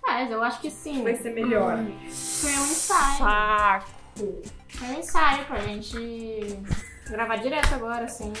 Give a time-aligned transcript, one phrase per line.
[0.00, 1.02] faz, eu acho que sim.
[1.02, 1.78] Vai ser melhor.
[2.10, 3.18] Foi um ensaio.
[3.18, 3.90] Saco.
[4.68, 6.58] Foi um ensaio pra gente
[7.08, 8.32] gravar direto agora, assim.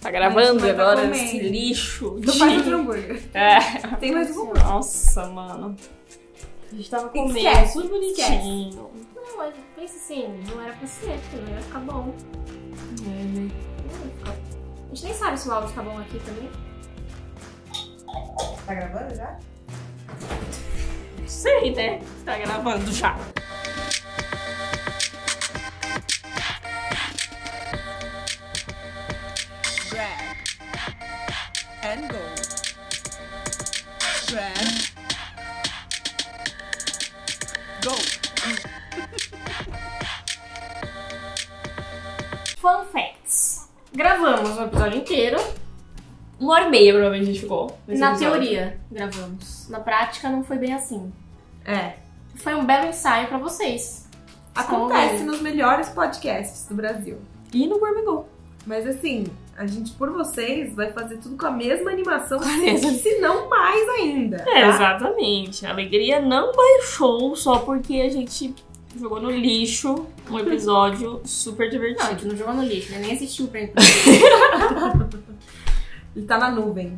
[0.00, 1.16] Tá gravando tá agora comendo.
[1.16, 2.18] esse lixo.
[2.24, 3.22] Não faz outro hambúrguer.
[3.34, 3.58] É.
[3.96, 4.64] Tem mais um hambúrguer.
[4.64, 5.76] Nossa, mano.
[6.70, 8.90] A gente tava comendo Esquece, tudo bonitinho.
[9.16, 12.14] Não, mas pensa assim, não era pra ser, porque não ia ficar bom.
[13.02, 13.50] É, né?
[14.90, 16.50] A gente nem sabe se o áudio tá bom aqui também.
[18.66, 19.38] Tá gravando já?
[21.26, 22.00] Sei, né?
[22.24, 23.16] Tá gravando já.
[29.98, 30.28] grab
[31.82, 32.22] and go.
[34.30, 34.68] Grab.
[37.82, 37.94] Go.
[42.58, 43.68] Fun facts.
[43.92, 45.57] Gravamos o episódio inteiro.
[46.40, 47.78] Uma hora e meia, provavelmente, a gente ficou.
[47.86, 48.18] Na episódio.
[48.18, 49.68] teoria, gravamos.
[49.68, 51.12] Na prática, não foi bem assim.
[51.64, 51.94] É.
[52.36, 54.08] Foi um belo ensaio pra vocês.
[54.54, 57.18] Acontece nos melhores podcasts do Brasil.
[57.52, 58.24] E no Gourmet
[58.66, 59.24] Mas assim,
[59.56, 63.48] a gente, por vocês, vai fazer tudo com a mesma animação, a mesma- se não
[63.48, 64.36] mais ainda.
[64.38, 64.68] É, tá?
[64.68, 65.66] exatamente.
[65.66, 68.54] A alegria não baixou só porque a gente
[68.98, 72.10] jogou no lixo um episódio super Não, a divertido.
[72.10, 72.98] gente não jogou no lixo, né?
[73.00, 73.60] Nem assistiu pra
[76.18, 76.96] Ele tá na nuvem.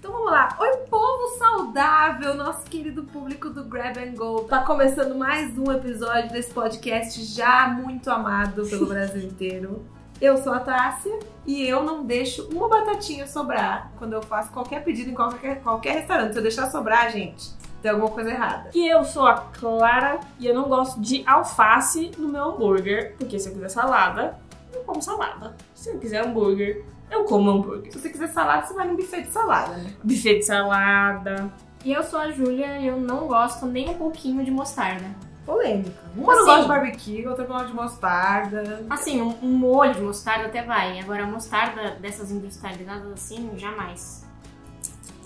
[0.00, 0.48] Então vamos lá.
[0.58, 4.42] Oi, povo saudável, nosso querido público do Grab and Go.
[4.48, 9.86] Tá começando mais um episódio desse podcast já muito amado pelo Brasil inteiro.
[10.20, 14.82] Eu sou a Tássia e eu não deixo uma batatinha sobrar quando eu faço qualquer
[14.82, 16.32] pedido em qualquer, qualquer restaurante.
[16.32, 17.50] Se eu deixar sobrar, gente,
[17.80, 18.70] tem alguma coisa errada.
[18.74, 23.38] E eu sou a Clara e eu não gosto de alface no meu hambúrguer, porque
[23.38, 24.36] se eu quiser salada,
[24.74, 25.54] eu como salada.
[25.76, 27.92] Se eu quiser hambúrguer, eu como hambúrguer.
[27.92, 29.92] Se você quiser salada, você vai no buffet de salada, né?
[30.02, 31.52] Buffet de salada.
[31.84, 35.06] E eu sou a Júlia e eu não gosto nem um pouquinho de mostarda.
[35.46, 35.90] Polêmica.
[36.14, 36.44] Uma não Assim.
[36.46, 38.86] gosta de barbecue, outra não gosta de mostarda.
[38.90, 40.98] Assim, um, um molho de mostarda até vai.
[41.00, 44.26] Agora, mostarda dessas industrializadas assim, jamais.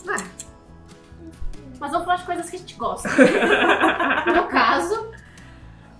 [0.08, 0.22] Ah,
[1.80, 3.08] Mas vamos falar de coisas que a gente gosta.
[4.34, 5.10] no caso,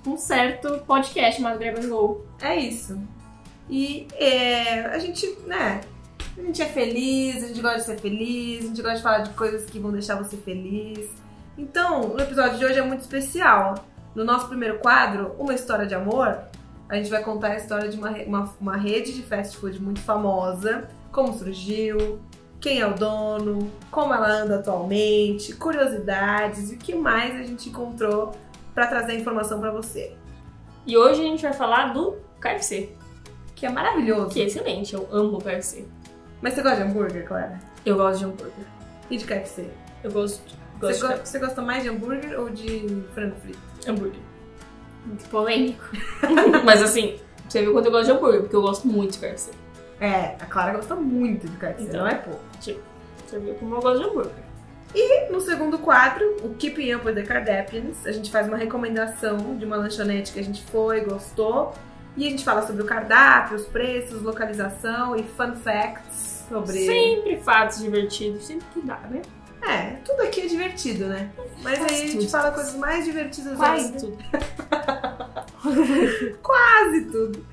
[0.06, 2.24] um certo podcast chamado Grab and Go.
[2.40, 3.00] É isso.
[3.72, 5.80] E é, a gente, né?
[6.36, 9.18] A gente é feliz, a gente gosta de ser feliz, a gente gosta de falar
[9.20, 11.08] de coisas que vão deixar você feliz.
[11.56, 13.76] Então, o episódio de hoje é muito especial.
[14.14, 16.38] No nosso primeiro quadro, Uma História de Amor,
[16.86, 20.00] a gente vai contar a história de uma, uma, uma rede de fast food muito
[20.00, 22.20] famosa, como surgiu,
[22.60, 27.70] quem é o dono, como ela anda atualmente, curiosidades e o que mais a gente
[27.70, 28.32] encontrou
[28.74, 30.14] pra trazer informação pra você.
[30.86, 32.94] E hoje a gente vai falar do KFC,
[33.62, 34.30] Que é maravilhoso.
[34.30, 35.84] que é excelente, eu amo KFC.
[36.40, 37.60] Mas você gosta de hambúrguer, Clara?
[37.86, 38.64] Eu gosto de hambúrguer.
[39.08, 39.70] E de KFC?
[40.02, 40.42] Eu gosto,
[40.80, 43.58] Você, gosto go- você gosta mais de hambúrguer ou de frango frito?
[43.80, 44.20] de hambúrguer.
[45.06, 45.84] Muito polêmico.
[46.64, 49.52] Mas assim, você viu quanto eu gosto de hambúrguer, porque eu gosto muito de KFC.
[50.00, 52.00] É, a Clara gosta muito de KFC, Então.
[52.00, 52.40] não é pouco.
[52.60, 54.32] Você viu como eu gosto de hambúrguer.
[54.92, 59.56] E no segundo quadro, o Keeping Up with the Kardashians, a gente faz uma recomendação
[59.56, 61.72] de uma lanchonete que a gente foi, gostou.
[62.16, 66.84] E a gente fala sobre o cardápio, os preços, localização e fun facts sobre...
[66.86, 69.22] Sempre fatos divertidos, sempre que dá, né?
[69.62, 71.30] É, tudo aqui é divertido, né?
[71.62, 72.28] Mas aí a gente tudo.
[72.30, 73.98] fala coisas mais divertidas Quase ainda.
[74.00, 74.18] tudo.
[76.42, 77.46] quase tudo.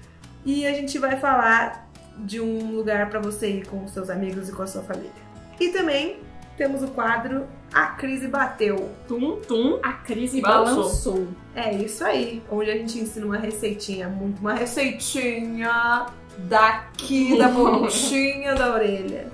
[0.43, 1.87] E a gente vai falar
[2.17, 5.11] de um lugar pra você ir com os seus amigos e com a sua família.
[5.59, 6.19] E também
[6.57, 8.89] temos o quadro A Crise Bateu.
[9.07, 9.79] Tum, tum.
[9.83, 10.75] A crise Balançou.
[10.83, 11.27] balançou.
[11.61, 16.05] É isso aí, onde a gente ensina uma receitinha, muito uma receitinha
[16.37, 19.27] daqui da pontinha da orelha.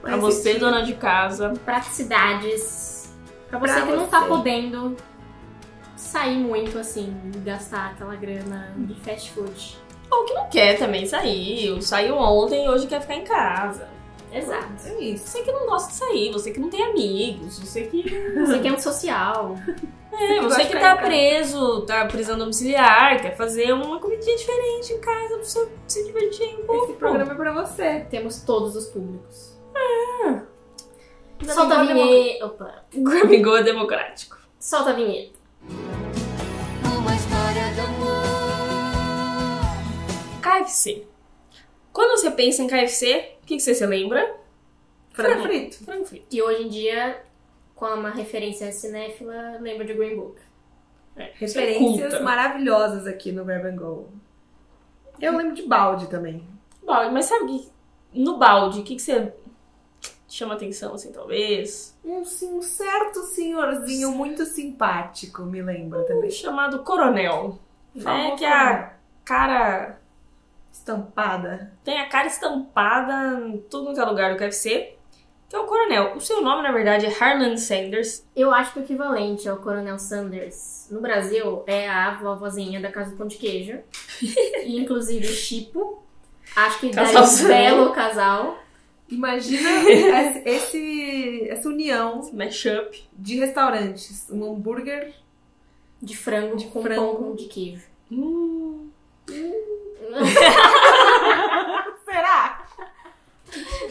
[0.00, 1.52] Uma Pra você, dona de casa.
[1.64, 3.12] Praticidades.
[3.48, 4.28] Pra você Pra que não tá você.
[4.28, 4.96] podendo
[5.96, 7.14] sair muito assim,
[7.44, 9.78] gastar aquela grana de fast food.
[10.10, 11.80] Ou que não quer também sair.
[11.82, 13.88] Saiu ontem e hoje quer ficar em casa.
[14.32, 14.72] Exato.
[14.86, 15.26] É isso.
[15.28, 18.02] Você que não gosta de sair, você que não tem amigos, você que.
[18.34, 19.56] Você que é antissocial.
[20.12, 25.00] É, você de que tá preso, tá prisão domiciliar, quer fazer uma comidinha diferente em
[25.00, 26.84] casa pra você se divertir um pouco.
[26.84, 28.00] Esse programa é pra você.
[28.10, 29.58] Temos todos os públicos.
[31.40, 32.46] Ainda Solta a vinheta.
[32.46, 32.84] Opa.
[32.92, 34.38] Gramigol é democrático.
[34.58, 35.38] Solta a vinheta.
[35.64, 38.20] Uma história de amor.
[40.42, 41.06] KFC.
[41.92, 44.36] Quando você pensa em KFC, o que, que você se lembra?
[45.12, 45.84] Frango frito.
[45.84, 46.26] Frango frito.
[46.30, 47.24] E hoje em dia,
[47.80, 50.38] com uma referência cinéfila, lembra de Green Book.
[51.16, 52.22] É, Referências culta.
[52.22, 54.10] maravilhosas aqui no Grab and Go.
[55.18, 56.46] Eu lembro de balde também.
[56.84, 57.70] Balde, mas sabe que
[58.12, 59.32] no balde, o que, que você.
[60.28, 61.98] Chama atenção, assim, talvez.
[62.04, 66.30] Um, sim, um certo senhorzinho muito simpático, me lembra também.
[66.30, 67.58] Chamado Coronel.
[67.94, 68.36] Né?
[68.36, 68.94] Que é a
[69.24, 69.98] cara.
[70.70, 71.72] Estampada.
[71.82, 74.96] Tem a cara estampada em tudo quanto é lugar do KFC.
[75.50, 76.14] Que é o Coronel.
[76.14, 78.24] O seu nome, na verdade, é Harlan Sanders.
[78.36, 83.10] Eu acho que o equivalente ao Coronel Sanders no Brasil é a vovozinha da Casa
[83.10, 83.80] do Pão de Queijo.
[84.22, 86.04] e inclusive o Chipo.
[86.54, 88.60] Acho que daria um belo casal.
[89.08, 89.68] Imagina
[90.46, 93.08] esse, essa união Mashup.
[93.12, 94.30] de restaurantes.
[94.30, 95.12] Um hambúrguer.
[96.00, 97.16] De frango De com frango.
[97.16, 97.82] pão de queijo.
[98.10, 98.88] Hum.
[102.04, 102.64] Será?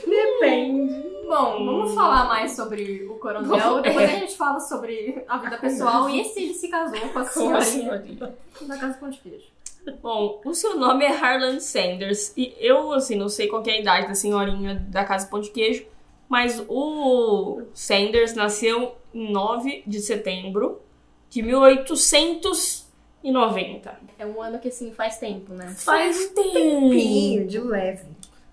[0.08, 1.19] Depende.
[1.30, 3.84] Bom, vamos falar mais sobre o coronel.
[3.84, 7.26] Depois a gente fala sobre a vida pessoal e se ele se casou com a
[7.62, 9.46] senhorinha da Casa de Queijo.
[10.02, 12.34] Bom, o seu nome é Harlan Sanders.
[12.36, 15.40] E eu, assim, não sei qual que é a idade da senhorinha da Casa Pão
[15.40, 15.86] de Queijo.
[16.28, 20.82] Mas o Sanders nasceu em 9 de setembro
[21.30, 24.00] de 1890.
[24.18, 25.76] É um ano que assim faz tempo, né?
[25.78, 26.90] Faz tempo.
[26.90, 28.08] Pinho, de leve.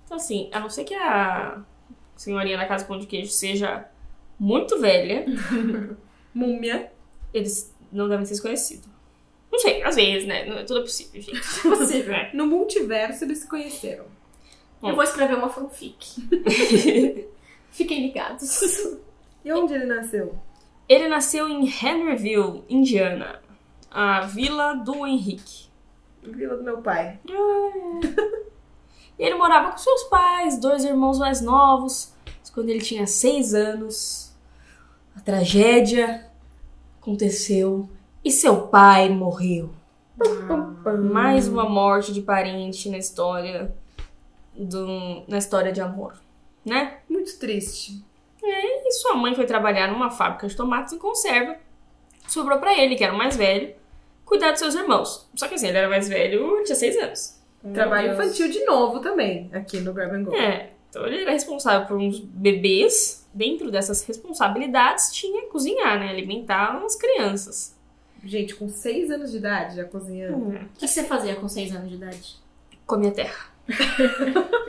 [0.04, 1.64] Então, assim, a não ser que a
[2.16, 3.86] senhorinha da Casa Pão de Queijo seja
[4.38, 5.24] muito velha,
[6.34, 6.90] Múmia.
[7.32, 8.88] eles não devem ser conhecidos.
[9.50, 10.44] Não sei, às vezes, né?
[10.44, 11.40] Não- Tudo é possível, gente.
[11.62, 12.12] Possível.
[12.14, 12.30] É.
[12.34, 14.04] No multiverso eles se conheceram.
[14.82, 16.16] Eu vou escrever uma fanfic.
[17.70, 18.60] Fiquem ligados.
[19.44, 20.36] E onde ele nasceu?
[20.88, 23.40] Ele nasceu em Henryville, Indiana,
[23.90, 25.66] a vila do Henrique.
[26.22, 27.18] Vila do meu pai.
[29.18, 32.14] E ele morava com seus pais, dois irmãos mais novos.
[32.52, 34.34] Quando ele tinha seis anos,
[35.14, 36.26] a tragédia
[37.00, 37.86] aconteceu
[38.24, 39.70] e seu pai morreu.
[41.12, 43.74] Mais uma morte de parente na história
[44.54, 46.14] do, na história de amor,
[46.64, 46.98] né?
[47.10, 48.02] Muito triste.
[48.42, 51.56] E sua mãe foi trabalhar numa fábrica de tomates em conserva.
[52.26, 53.74] Sobrou pra ele, que era o mais velho,
[54.24, 55.28] cuidar dos seus irmãos.
[55.34, 57.35] Só que assim, ele era mais velho, tinha seis anos.
[57.72, 58.18] Trabalho Deus.
[58.18, 60.34] infantil de novo também, aqui no Grab and Go.
[60.34, 63.26] É, então ele era responsável por uns bebês.
[63.32, 66.08] Dentro dessas responsabilidades tinha cozinhar, né?
[66.08, 67.76] Alimentar as crianças.
[68.24, 70.36] Gente, com seis anos de idade já cozinhando.
[70.36, 70.54] Hum.
[70.74, 72.36] O que você fazia com 6 anos de idade?
[72.86, 73.50] Comia terra.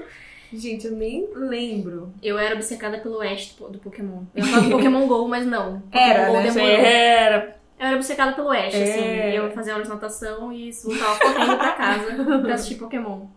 [0.53, 2.13] Gente, eu nem lembro.
[2.23, 4.23] Eu era obcecada pelo Ash do, Pokémon.
[4.33, 5.83] Eu falava Pokémon GO, mas não.
[5.91, 6.47] Era, Pokémon né?
[6.47, 6.85] Go demorou.
[6.85, 7.57] era.
[7.79, 8.83] Eu era obcecada pelo Ash, É.
[8.83, 9.35] assim.
[9.35, 13.27] Eu fazia aulas de natação e voltava correndo pra casa pra assistir Pokémon.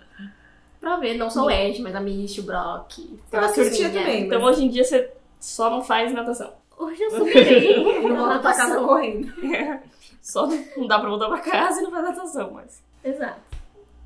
[0.80, 2.98] Pra ver, não só o Ash, mas a Misty, o Brock.
[3.30, 6.54] Eu assistia também, Então mas hoje em dia você só não faz natação.
[6.78, 8.00] Hoje eu sou bem.
[8.08, 9.30] não volto pra casa correndo.
[10.22, 12.82] Só não dá pra voltar pra casa e não faz natação, mas.
[13.02, 13.40] Exato.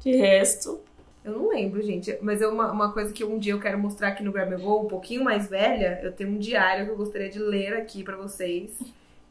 [0.00, 0.80] De resto.
[1.24, 2.16] Eu não lembro, gente.
[2.20, 4.82] Mas é uma, uma coisa que um dia eu quero mostrar aqui no Grab Go,
[4.82, 8.16] um pouquinho mais velha, eu tenho um diário que eu gostaria de ler aqui pra
[8.16, 8.70] vocês.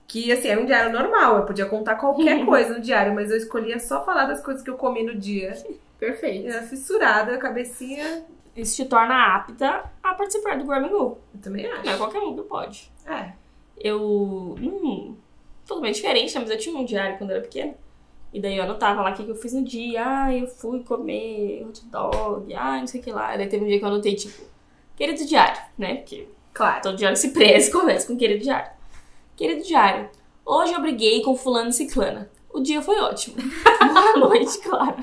[0.07, 1.37] Que, assim, era um diário normal.
[1.37, 4.69] Eu podia contar qualquer coisa no diário, mas eu escolhia só falar das coisas que
[4.69, 5.53] eu comi no dia.
[5.99, 6.47] Perfeito.
[6.47, 8.25] Era fissurada, a cabecinha.
[8.55, 11.17] Isso te torna apta a participar do Grab and Go.
[11.33, 11.97] Eu também Não acho.
[11.97, 12.91] qualquer um pode.
[13.07, 13.31] É.
[13.79, 14.55] Eu.
[14.61, 15.15] Hum,
[15.65, 16.41] totalmente diferente, né?
[16.41, 17.73] Mas eu tinha um diário quando eu era pequena.
[18.31, 20.03] E daí eu anotava lá o que, que eu fiz no dia.
[20.05, 22.53] Ah, eu fui comer hot dog.
[22.53, 23.35] Ah, não sei o que lá.
[23.35, 24.43] Daí teve um dia que eu anotei, tipo,
[24.95, 25.95] querido diário, né?
[25.97, 26.81] Porque Claro.
[26.83, 28.71] todo diário se preza e começa com querido diário.
[29.35, 30.09] Querido diário,
[30.45, 32.29] hoje eu briguei com fulano e ciclana.
[32.53, 33.35] O dia foi ótimo.
[33.93, 34.97] Boa noite, claro.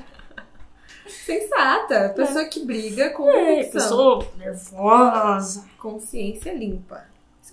[1.07, 2.13] Sensata.
[2.15, 5.69] Pessoa que briga com É, pessoa nervosa.
[5.79, 7.05] Consciência limpa.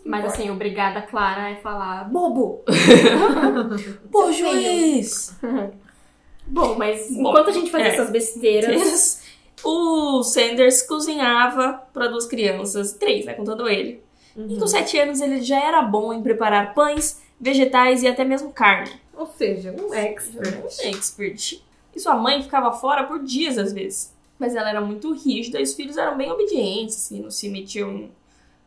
[0.06, 0.28] Mas importa.
[0.28, 2.64] assim, obrigada, Clara, é falar bobo.
[4.12, 5.36] Pô, juiz!
[6.46, 7.94] Bom, mas Bom, enquanto a gente fazia é.
[7.94, 9.26] essas besteiras.
[9.64, 14.04] O Sanders cozinhava para duas crianças, três, né, contando ele.
[14.38, 18.52] E com sete anos ele já era bom em preparar pães, vegetais e até mesmo
[18.52, 18.92] carne.
[19.16, 20.56] Ou seja, um expert.
[20.64, 21.64] Um expert.
[21.96, 24.16] E sua mãe ficava fora por dias às vezes.
[24.38, 27.90] Mas ela era muito rígida e os filhos eram bem obedientes, assim, não se metiam
[27.92, 28.12] em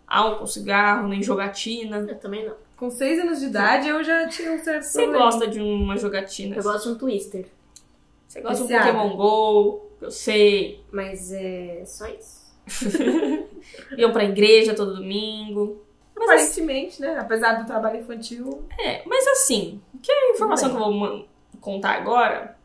[0.07, 1.99] álcool, cigarro, nem jogatina.
[1.99, 2.55] Eu também não.
[2.77, 5.25] Com seis anos de idade eu já tinha um certo Você problema.
[5.25, 6.57] gosta de uma jogatina?
[6.57, 7.47] Eu gosto de um twister.
[8.27, 8.79] Você gosta de um.
[8.79, 10.81] Pokémon GO, eu sei.
[10.91, 12.41] Mas é só isso.
[13.97, 15.85] Iam pra igreja todo domingo.
[16.17, 17.19] Mas assim, Aparentemente, né?
[17.19, 18.67] Apesar do trabalho infantil.
[18.79, 21.29] É, mas assim, que a informação que eu vou
[21.61, 22.57] contar agora,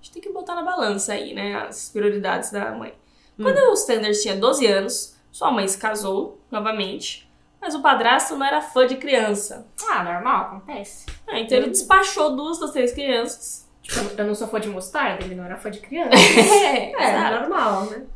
[0.00, 1.54] a gente tem que botar na balança aí, né?
[1.56, 2.94] As prioridades da mãe.
[3.40, 7.28] Quando o Sanders tinha 12 anos, sua mãe se casou novamente,
[7.60, 9.66] mas o padrasto não era fã de criança.
[9.88, 11.06] Ah, normal, acontece.
[11.26, 13.68] É, então ele despachou duas das três crianças.
[13.82, 16.10] Tipo, eu não sou fã de mostarda, ele não era fã de criança.
[16.18, 17.40] É, É, exato.
[17.40, 18.06] normal, né?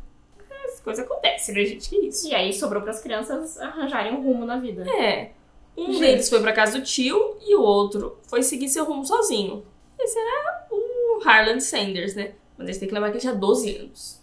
[0.83, 1.89] Coisa acontece, né, gente?
[1.89, 2.27] Que isso?
[2.27, 4.85] E aí sobrou pras crianças arranjarem um rumo na vida.
[4.89, 5.31] É.
[5.75, 6.01] Um Gente.
[6.01, 9.65] deles foi pra casa do tio e o outro foi seguir seu rumo sozinho.
[9.99, 12.33] Esse era o Harlan Sanders, né?
[12.57, 14.21] Mas a gente tem que lembrar que ele tinha 12 anos.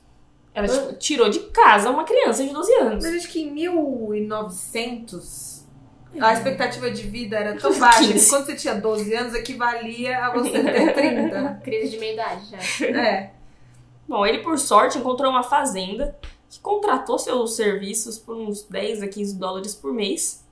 [0.54, 3.04] Ela tipo, tirou de casa uma criança de 12 anos.
[3.04, 5.66] Mas acho que em 1900
[6.20, 8.30] a expectativa de vida era tão baixa que 15.
[8.30, 11.60] quando você tinha 12 anos equivalia a você ter 30.
[11.62, 12.58] Crise de meia-idade já.
[12.86, 13.30] É.
[14.08, 16.18] Bom, ele por sorte encontrou uma fazenda
[16.50, 20.44] que contratou seus serviços por uns 10 a 15 dólares por mês.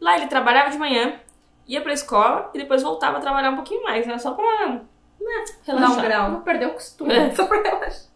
[0.00, 1.20] Lá ele trabalhava de manhã,
[1.66, 4.18] ia pra escola e depois voltava a trabalhar um pouquinho mais, né?
[4.18, 4.68] Só pra
[5.20, 6.02] né, relaxar.
[6.02, 6.30] grau.
[6.30, 7.12] Não perdeu o costume.
[7.12, 7.34] É.
[7.34, 8.10] Só pra relaxar.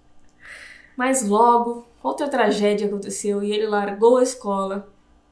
[0.96, 4.88] Mas logo, outra tragédia aconteceu e ele largou a escola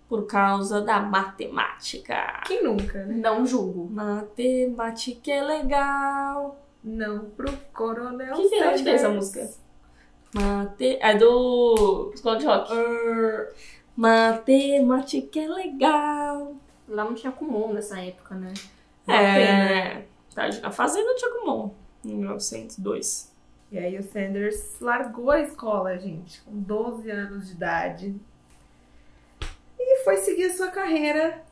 [0.09, 2.43] por causa da matemática.
[2.47, 3.15] Quem nunca, né?
[3.15, 3.89] Não julgo.
[3.91, 6.59] Matemática é legal.
[6.85, 8.73] Não pro coronel Que que é?
[8.75, 9.49] Tem essa música?
[10.35, 10.99] Mate...
[11.01, 12.73] É do Escola de Rock.
[12.73, 13.55] Er,
[13.97, 16.55] Matemática é legal.
[16.89, 18.55] Lá não tinha comum nessa época, né?
[19.07, 20.05] É.
[20.35, 23.35] Tá, a Fazenda tinha Kumon, em 1902.
[23.73, 28.15] E aí o Sanders largou a escola, gente, com 12 anos de idade.
[29.79, 31.43] E foi seguir a sua carreira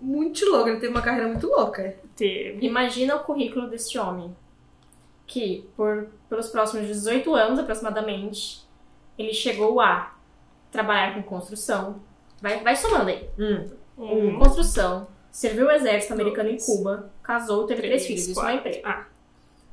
[0.00, 0.70] muito louca.
[0.70, 1.96] Ele teve uma carreira muito louca.
[2.16, 2.64] Teve.
[2.64, 4.34] Imagina o currículo deste homem.
[5.26, 8.62] Que, por, pelos próximos 18 anos aproximadamente,
[9.18, 10.14] ele chegou a
[10.70, 12.00] trabalhar com construção.
[12.40, 13.28] Vai, vai somando aí.
[13.98, 15.08] Um, Construção.
[15.30, 16.62] Serviu o exército americano Dois.
[16.62, 17.12] em Cuba.
[17.22, 18.28] Casou, teve três, filhos.
[18.28, 18.80] Isso não é emprego.
[18.84, 19.06] Ah,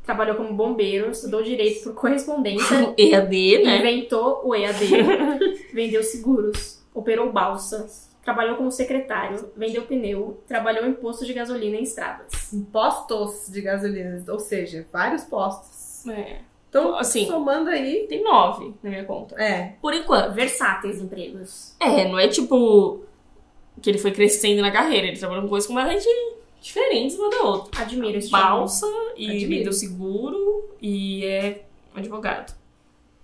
[0.04, 2.94] Trabalhou como bombeiro, estudou direito por correspondência.
[2.98, 3.80] EAD, né?
[3.80, 4.88] Inventou o EAD,
[5.74, 11.84] vendeu seguros, operou balsas, trabalhou como secretário, vendeu pneu, trabalhou em posto de gasolina em
[11.84, 12.54] estradas.
[12.54, 16.08] Em postos de gasolina, ou seja, vários postos.
[16.08, 16.40] É.
[16.70, 17.26] Então, Assim.
[17.26, 18.06] somando aí.
[18.08, 19.36] Tem nove na minha conta.
[19.42, 20.34] É, Por enquanto.
[20.34, 21.76] Versáteis empregos.
[21.80, 23.02] É, não é tipo
[23.82, 25.08] que ele foi crescendo na carreira.
[25.08, 26.08] Ele trabalhou com coisas completamente
[26.62, 27.82] diferentes uma da outra.
[27.84, 28.30] Admiro esse.
[28.30, 29.50] Balsa e Admiro.
[29.50, 31.64] vendeu seguro e é
[31.96, 32.54] advogado.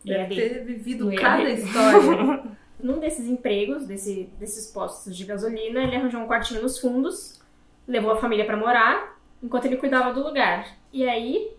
[0.06, 0.36] deve EAD.
[0.36, 2.44] ter vivido No cada história.
[2.80, 7.40] Num desses empregos, desse, desses postos de gasolina, ele arranjou um quartinho nos fundos,
[7.88, 10.68] levou a família pra morar, enquanto ele cuidava do lugar.
[10.92, 11.52] E aí,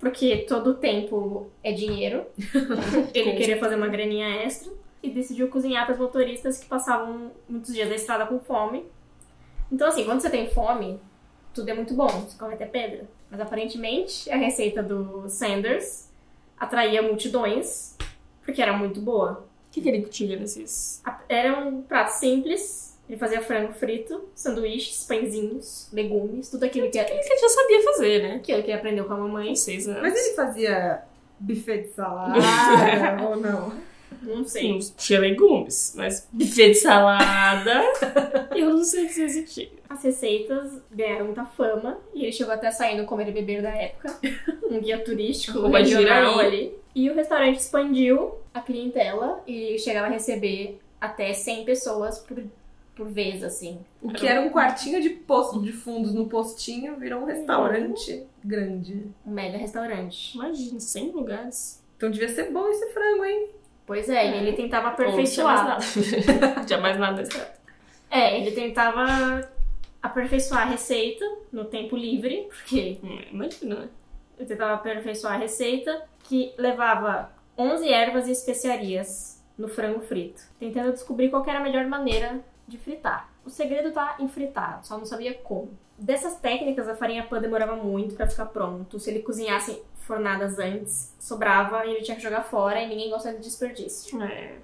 [0.00, 2.24] porque todo tempo é dinheiro,
[3.14, 7.72] ele queria fazer uma graninha extra e decidiu cozinhar para os motoristas que passavam muitos
[7.72, 8.84] dias na estrada com fome.
[9.70, 10.98] Então, assim, quando você tem fome,
[11.54, 13.06] tudo é muito bom, você come até pedra.
[13.30, 16.10] Mas aparentemente, a receita do Sanders
[16.58, 17.96] atraía multidões
[18.42, 19.46] porque era muito boa.
[19.68, 21.02] O que, que ele tinha nesses.
[21.28, 22.89] Era um prato simples.
[23.10, 28.22] Ele fazia frango frito, sanduíches, pãezinhos, legumes, tudo aquilo que, Que ele já sabia fazer,
[28.22, 28.34] né?
[28.36, 29.46] aquilo que ele aprendeu com a mamãe.
[29.46, 30.00] Tem seis anos.
[30.00, 31.02] Mas ele fazia
[31.40, 32.38] buffet de salada
[33.28, 33.72] ou não?
[34.22, 34.80] Não sei.
[34.80, 37.82] Sim, tinha legumes, mas buffet de salada.
[38.54, 39.68] eu não sei se existia.
[39.88, 43.60] As receitas ganharam muita fama e ele chegou até a sair no Comer e Beber
[43.60, 44.20] da época.
[44.70, 46.46] Um guia turístico regional Giraí.
[46.46, 46.74] ali.
[46.94, 52.40] E o restaurante expandiu a clientela e chegava a receber até 100 pessoas por,
[52.94, 53.80] por vez, assim.
[54.02, 59.06] O que era um quartinho de posto de fundos no postinho virou um restaurante grande.
[59.26, 60.34] Um mega restaurante.
[60.34, 61.82] Imagina, 100 lugares.
[61.96, 63.50] Então devia ser bom esse frango, hein?
[63.86, 65.66] Pois é, e ele tentava aperfeiçoar.
[65.80, 66.64] mais nada.
[66.64, 67.60] tinha mais nada nesse prato.
[68.10, 69.48] É, ele tentava
[70.02, 73.88] aperfeiçoar a receita no tempo livre, porque Hum, Imagina, né?
[74.38, 80.92] ele tentava aperfeiçoar a receita que levava 11 ervas e especiarias no frango frito, tentando
[80.92, 82.40] descobrir qual era a melhor maneira
[82.70, 83.28] de fritar.
[83.44, 85.70] O segredo tá em fritar, só não sabia como.
[85.98, 88.98] Dessas técnicas, a farinha pã demorava muito pra ficar pronto.
[88.98, 93.32] Se ele cozinhasse fornadas antes, sobrava e ele tinha que jogar fora e ninguém gosta
[93.32, 94.22] de desperdício.
[94.22, 94.56] É.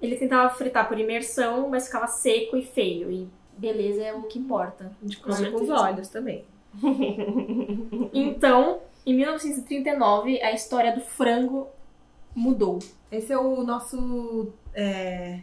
[0.00, 3.10] Ele tentava fritar por imersão, mas ficava seco e feio.
[3.10, 4.92] E beleza é o que importa.
[5.02, 6.44] A gente Com os olhos também.
[8.12, 11.68] Então, em 1939, a história do frango
[12.34, 12.78] mudou.
[13.10, 15.40] Esse é o nosso é.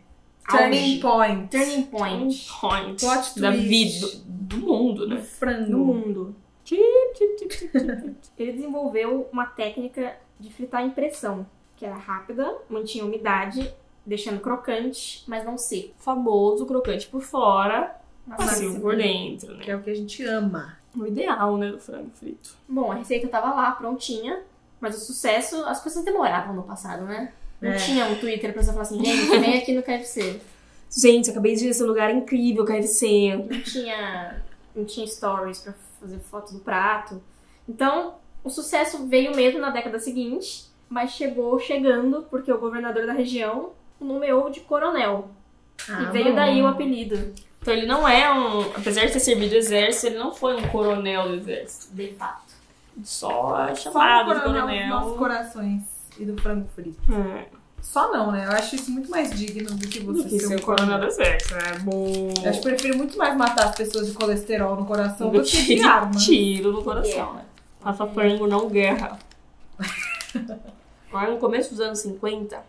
[0.50, 1.48] Turning point.
[1.50, 5.22] Turning point Point Plot da vida, do mundo, do né?
[5.22, 5.72] frango.
[5.72, 6.36] no mundo.
[8.38, 11.46] Ele desenvolveu uma técnica de fritar em pressão,
[11.76, 13.74] que era rápida, mantinha umidade,
[14.06, 15.94] deixando crocante, mas não seco.
[15.98, 17.96] Famoso crocante por fora,
[18.26, 19.64] Mas macio por por dentro, né?
[19.64, 20.78] Que é o que a gente ama.
[20.96, 22.56] O ideal, né, do frango frito.
[22.68, 24.44] Bom, a receita tava lá, prontinha,
[24.80, 27.34] mas o sucesso, as coisas demoravam no passado, né?
[27.64, 27.76] Não É.
[27.78, 30.40] tinha um Twitter pra você falar assim, gente, vem aqui no KFC.
[30.96, 33.36] Gente, acabei de ir nesse lugar incrível, KFC.
[33.50, 34.44] não tinha,
[34.76, 37.20] não tinha stories pra fazer foto do prato.
[37.68, 43.14] Então, o sucesso veio mesmo na década seguinte, mas chegou chegando porque o governador da
[43.14, 45.30] região, o nomeou de coronel.
[45.90, 46.36] Ah, e veio bom.
[46.36, 48.62] daí o apelido, Então ele não é um.
[48.76, 51.96] Apesar de ter servido o exército, ele não foi um coronel do exército.
[51.96, 52.54] de fato.
[53.04, 54.88] Só é Só chamado o de coronel coronel.
[54.90, 55.82] nossos corações
[56.20, 57.00] e do frango frito.
[57.14, 57.48] É,
[57.82, 58.46] Só não, né?
[58.46, 61.00] Eu acho isso muito mais digno do que você do que ser ser um coronel
[61.00, 61.80] do exército, né?
[61.84, 62.34] Bom.
[62.44, 65.44] Eu acho que prefiro muito mais matar as pessoas de colesterol no coração do Do
[65.44, 66.12] que de arma.
[66.12, 67.46] tiro no coração, né?
[67.84, 69.20] Rafa Frango não guerra.
[71.12, 72.64] Lá no começo dos anos 50,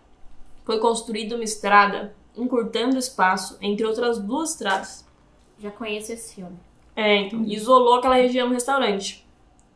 [0.65, 5.05] foi construída uma estrada encurtando o espaço entre outras duas estradas.
[5.59, 6.57] Já conheço esse filme.
[6.97, 9.25] É, então, isolou aquela região no restaurante.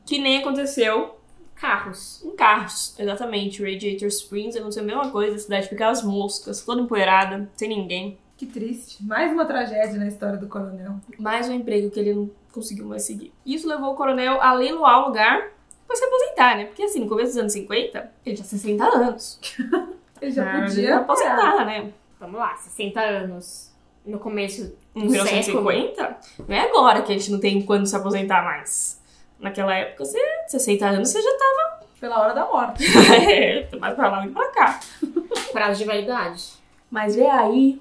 [0.04, 1.17] Que nem aconteceu
[1.60, 2.22] Carros.
[2.24, 3.62] em carros, exatamente.
[3.62, 8.18] Radiator Springs aconteceu a mesma coisa, a cidade ficava as moscas, toda empoeirada, sem ninguém.
[8.36, 9.04] Que triste.
[9.04, 10.94] Mais uma tragédia na história do coronel.
[11.18, 13.32] Mais um emprego que ele não conseguiu mais seguir.
[13.44, 15.50] Isso levou o coronel a leiloar o lugar
[15.86, 16.66] pra se aposentar, né?
[16.66, 19.40] Porque assim, no começo dos anos 50, ele tinha 60 anos.
[20.20, 21.92] Ele já ele podia ia aposentar, né?
[22.18, 23.72] Vamos lá, 60 anos.
[24.04, 25.62] No começo Em do século.
[25.62, 29.00] 1950, não é agora que a gente não tem quando se aposentar mais.
[29.38, 30.18] Naquela época, você,
[30.48, 32.84] 60 anos, você já tava Pela hora da morte.
[33.28, 34.80] é, mais pra lá do que pra cá.
[35.52, 36.44] Prazo de validade.
[36.88, 37.80] Mas é aí,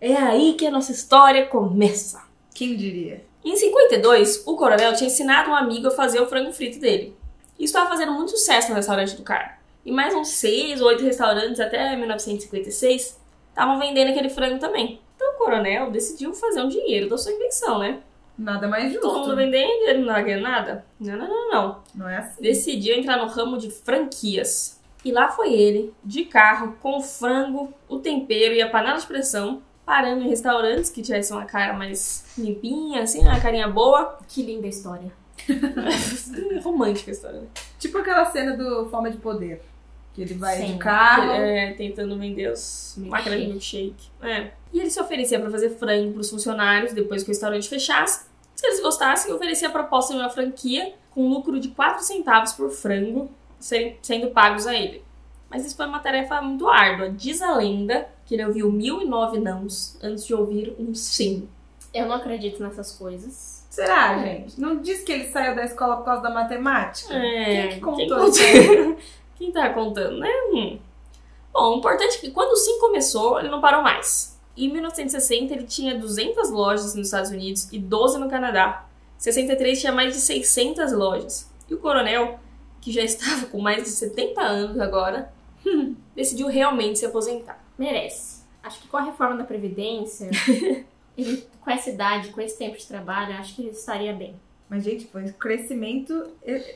[0.00, 2.22] é aí que a nossa história começa.
[2.54, 3.24] Quem diria?
[3.44, 7.16] Em 52, o coronel tinha ensinado um amigo a fazer o frango frito dele.
[7.58, 9.58] Isso estava fazendo muito sucesso no restaurante do cara.
[9.84, 15.00] E mais uns seis ou oito restaurantes até 1956 estavam vendendo aquele frango também.
[15.16, 18.00] Então o coronel decidiu fazer um dinheiro da sua invenção, né?
[18.38, 19.06] Nada mais justo.
[19.06, 20.84] Todo mundo vendendo, ele não vai ganhar nada?
[21.00, 21.82] Não, não, não, não.
[21.94, 22.42] Não é assim.
[22.42, 24.80] Decidiu entrar no ramo de franquias.
[25.04, 29.06] E lá foi ele, de carro, com o frango, o tempero e a panela de
[29.06, 34.18] pressão, parando em restaurantes que tivessem uma cara mais limpinha, assim, uma carinha boa.
[34.26, 35.12] Que linda história.
[36.62, 37.46] Romântica a história, né?
[37.78, 39.62] Tipo aquela cena do Fome de Poder.
[40.16, 40.72] Que ele vai Sim.
[40.72, 41.30] de carro.
[41.30, 44.08] É, tentando vender os máquinas de milkshake.
[44.22, 44.50] É.
[44.72, 48.24] E ele se oferecia para fazer frango para os funcionários depois que o restaurante fechasse.
[48.54, 52.70] Se eles gostassem, oferecia a proposta de uma franquia com lucro de 4 centavos por
[52.70, 55.04] frango sendo pagos a ele.
[55.50, 57.10] Mas isso foi uma tarefa muito árdua.
[57.10, 61.46] Diz a lenda que ele ouviu mil e nove nãos antes de ouvir um sim.
[61.92, 63.66] Eu não acredito nessas coisas.
[63.68, 64.58] Será, gente?
[64.58, 67.12] Não diz que ele saiu da escola por causa da matemática?
[67.12, 68.96] É, Quem que contou quem, isso aí?
[69.36, 70.30] quem tá contando, né?
[70.52, 70.78] Hum.
[71.52, 74.38] Bom, o importante é que quando o Sim começou, ele não parou mais.
[74.56, 78.86] Em 1960, ele tinha 200 lojas nos Estados Unidos e 12 no Canadá.
[79.18, 81.50] Em 63 tinha mais de 600 lojas.
[81.68, 82.38] E o coronel,
[82.80, 85.32] que já estava com mais de 70 anos agora,
[86.14, 87.62] decidiu realmente se aposentar.
[87.78, 88.44] Merece.
[88.62, 90.30] Acho que com a reforma da Previdência,
[91.16, 94.34] ele, com essa idade, com esse tempo de trabalho, acho que ele estaria bem.
[94.68, 96.28] Mas, gente, foi crescimento.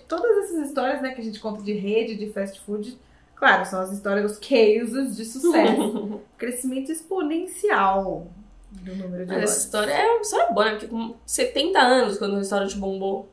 [0.07, 2.97] Todas essas histórias né, que a gente conta de rede, de fast food,
[3.35, 6.21] claro, são as histórias, os cases de sucesso.
[6.39, 8.29] crescimento exponencial
[8.71, 10.71] do número de Mas essa história é uma história boa, né?
[10.73, 13.29] Porque com 70 anos, quando o restaurante bombou.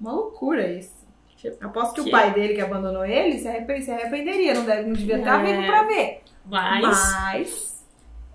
[0.00, 0.98] Uma loucura isso.
[1.36, 4.54] Tipo, Aposto que, que- o pai dele que abandonou ele se, arrepend- se arrependeria.
[4.54, 5.52] Não, deve, não devia estar É.
[5.56, 6.22] vivo pra ver.
[6.44, 6.82] Mas...
[6.82, 7.79] Mas.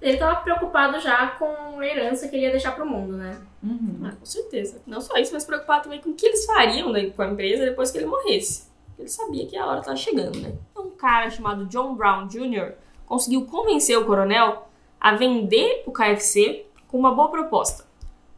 [0.05, 3.41] Ele tava preocupado já com a herança que ele ia deixar pro mundo, né?
[3.63, 4.01] Uhum.
[4.03, 4.79] Ah, com certeza.
[4.85, 7.65] Não só isso, mas preocupado também com o que eles fariam né, com a empresa
[7.65, 8.69] depois que ele morresse.
[8.99, 10.53] Ele sabia que a hora estava chegando, né?
[10.77, 12.73] Um cara chamado John Brown Jr.
[13.07, 14.67] conseguiu convencer o coronel
[15.01, 17.83] a vender o KFC com uma boa proposta.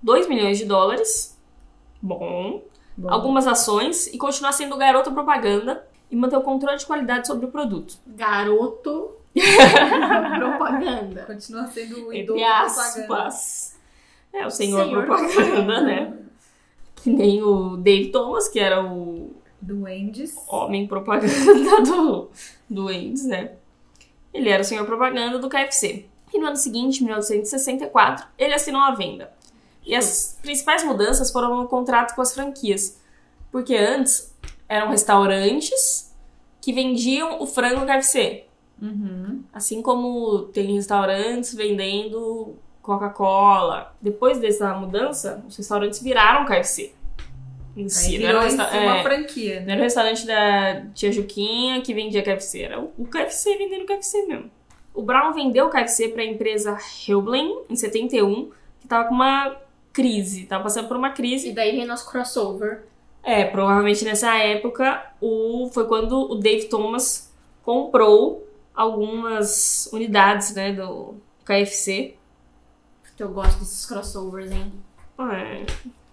[0.02, 1.38] 2 milhões de dólares,
[2.02, 2.62] bom,
[2.96, 3.12] Bom.
[3.12, 7.52] algumas ações e continuar sendo garoto propaganda e manter o controle de qualidade sobre o
[7.52, 7.98] produto.
[8.08, 9.17] Garoto
[10.40, 11.24] propaganda.
[11.26, 12.66] Continua sendo o propaganda.
[12.66, 13.78] aspas.
[14.34, 16.14] É, o senhor, Senhor propaganda, né?
[16.96, 20.36] Que nem o Dave Thomas, que era o Do Wendy's.
[20.48, 21.82] homem propaganda
[22.70, 23.52] do, Wendy's, né?
[24.34, 26.06] Ele era o senhor propaganda do KFC.
[26.34, 29.32] E no ano seguinte, 1964, ele assinou a venda.
[29.86, 33.00] E as principais mudanças foram no contrato com as franquias.
[33.52, 34.36] Porque antes
[34.68, 36.14] eram restaurantes
[36.62, 38.44] que vendiam o frango KFC.
[38.82, 39.42] Uhum.
[39.54, 43.96] Assim como tem restaurantes vendendo Coca-Cola.
[44.02, 46.94] Depois dessa mudança, os restaurantes viraram KFC.
[47.76, 49.72] Em Aí si, não era, um resta- uma é, franquia, não né?
[49.74, 54.50] era o restaurante da tia Juquinha que vendia KFC, era o KFC vendendo KFC mesmo.
[54.96, 56.76] O Brown vendeu o KFC para a empresa
[57.08, 58.50] Helbling em 71,
[58.82, 59.56] que tava com uma
[59.94, 61.50] crise, tava passando por uma crise.
[61.50, 62.84] E daí vem nosso crossover.
[63.22, 67.32] É, provavelmente nessa época o, foi quando o Dave Thomas
[67.64, 68.47] comprou
[68.78, 72.16] algumas unidades, né, do KFC.
[73.04, 74.72] Porque eu gosto desses crossovers, hein?
[75.20, 75.66] É,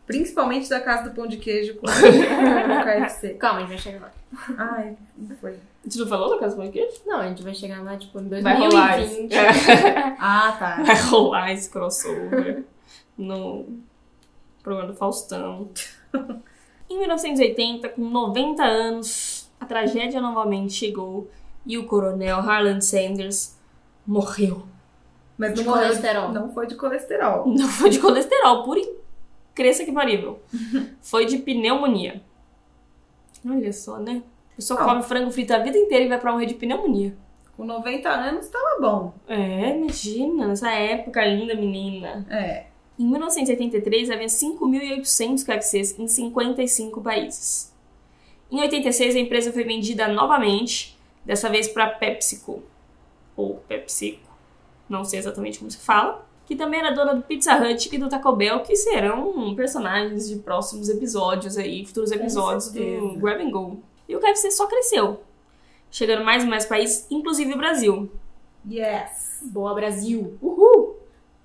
[0.06, 3.34] Principalmente da casa do pão de queijo com o KFC.
[3.34, 4.12] Calma, a gente vai chegar lá.
[4.58, 5.58] Ai, não foi.
[5.86, 6.96] Você não falou da casa do queijo?
[7.06, 9.00] Não, a gente vai chegar lá, tipo, em Vai rolar.
[9.00, 9.32] esse- 2020.
[9.36, 10.16] É.
[10.18, 10.82] Ah, tá.
[10.82, 12.64] Vai rolar esse crossover
[13.16, 13.66] no
[14.62, 15.68] programa do Faustão.
[16.88, 21.30] Em 1980, com 90 anos, a tragédia novamente chegou
[21.66, 23.56] e o coronel Harlan Sanders
[24.06, 24.62] morreu.
[25.36, 26.32] Mas De não morreu- colesterol.
[26.32, 27.46] Não foi de colesterol.
[27.48, 28.78] Não foi de colesterol, por
[29.54, 30.40] cresça que parível.
[31.00, 32.20] Foi de pneumonia.
[33.48, 34.22] Olha só, né?
[34.52, 37.16] A pessoa come frango frito a vida inteira e vai pra morrer de pneumonia.
[37.56, 39.14] Com 90 anos tava bom.
[39.28, 42.26] É, imagina, nessa época linda, menina.
[42.30, 42.64] É.
[42.98, 47.72] Em 1983, havia 5.800 KFCs em 55 países.
[48.50, 50.93] Em 86, a empresa foi vendida novamente,
[51.24, 52.62] dessa vez para PepsiCo,
[53.36, 54.30] ou PepsiCo,
[54.88, 58.08] não sei exatamente como se fala, que também era dona do Pizza Hut e do
[58.08, 63.16] Taco Bell, que serão personagens de próximos episódios aí, futuros episódios do.
[63.18, 63.82] Grab and Go.
[64.06, 65.22] E o KFC só cresceu,
[65.90, 68.10] chegando mais e mais países, inclusive o Brasil.
[68.70, 69.40] Yes.
[69.42, 70.36] Boa, Brasil.
[70.42, 70.96] Uhul!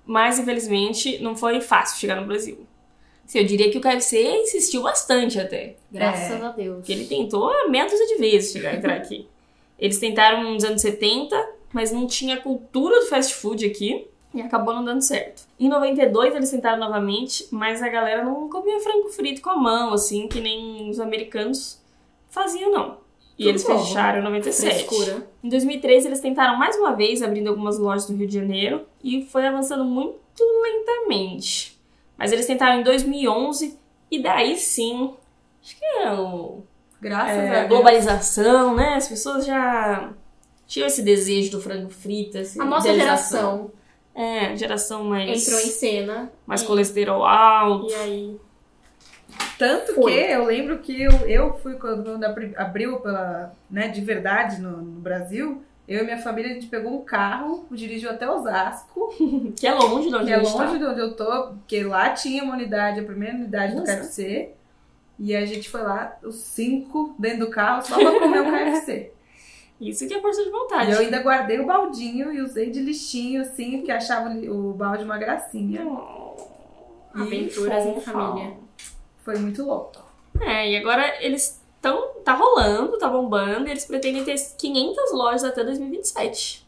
[0.04, 2.66] Mas, infelizmente, não foi fácil chegar no Brasil.
[3.24, 5.76] Assim, eu diria que o KFC insistiu bastante até.
[5.90, 6.44] Graças É.
[6.44, 6.76] a Deus.
[6.78, 7.50] Porque ele tentou
[7.86, 9.28] dúzia de vezes chegar entrar aqui.
[9.80, 14.06] Eles tentaram nos anos 70, mas não tinha cultura do fast food aqui.
[14.32, 15.42] E acabou não dando certo.
[15.58, 19.92] Em 92 eles tentaram novamente, mas a galera não comia frango frito com a mão,
[19.92, 21.82] assim, que nem os americanos
[22.28, 22.98] faziam, não.
[23.36, 23.78] E Tudo eles bom.
[23.78, 24.84] fecharam em 97.
[24.84, 25.26] Frescura.
[25.42, 29.24] Em 2013, eles tentaram mais uma vez, abrindo algumas lojas no Rio de Janeiro, e
[29.24, 30.20] foi avançando muito
[30.62, 31.80] lentamente.
[32.16, 33.78] Mas eles tentaram em 2011,
[34.10, 35.14] e daí sim,
[35.60, 36.62] acho que é o,
[37.00, 37.68] Graças é, a a Deus.
[37.68, 38.94] globalização, né?
[38.94, 40.10] As pessoas já
[40.66, 43.70] tinham esse desejo do frango frito, essa A nossa geração
[44.14, 46.32] É, geração mais, entrou em cena.
[46.46, 47.90] mais e, colesterol alto.
[47.90, 48.36] E aí.
[49.58, 50.12] Tanto Foi.
[50.12, 54.60] que eu lembro que eu, eu fui quando, quando abri- abriu pela, né, de verdade
[54.60, 55.62] no, no Brasil.
[55.86, 59.12] Eu e minha família, a gente pegou um carro, dirigiu até Osasco,
[59.58, 60.48] Que é longe de onde que é tá.
[60.64, 63.96] longe de onde eu tô, porque lá tinha uma unidade, a primeira unidade do Nossa.
[63.96, 64.50] KFC.
[65.22, 69.12] E a gente foi lá, os cinco, dentro do carro, só pra comer o KFC.
[69.78, 70.90] Isso que é força de E vontade.
[70.92, 75.18] eu ainda guardei o baldinho e usei de lixinho, assim, porque achava o balde uma
[75.18, 75.86] gracinha.
[75.86, 76.36] Oh,
[77.14, 78.56] Aventuras em família.
[79.24, 80.02] Foi muito louco.
[80.40, 82.08] É, e agora eles estão.
[82.24, 86.66] Tá rolando, tá bombando, e eles pretendem ter 500 lojas até 2027.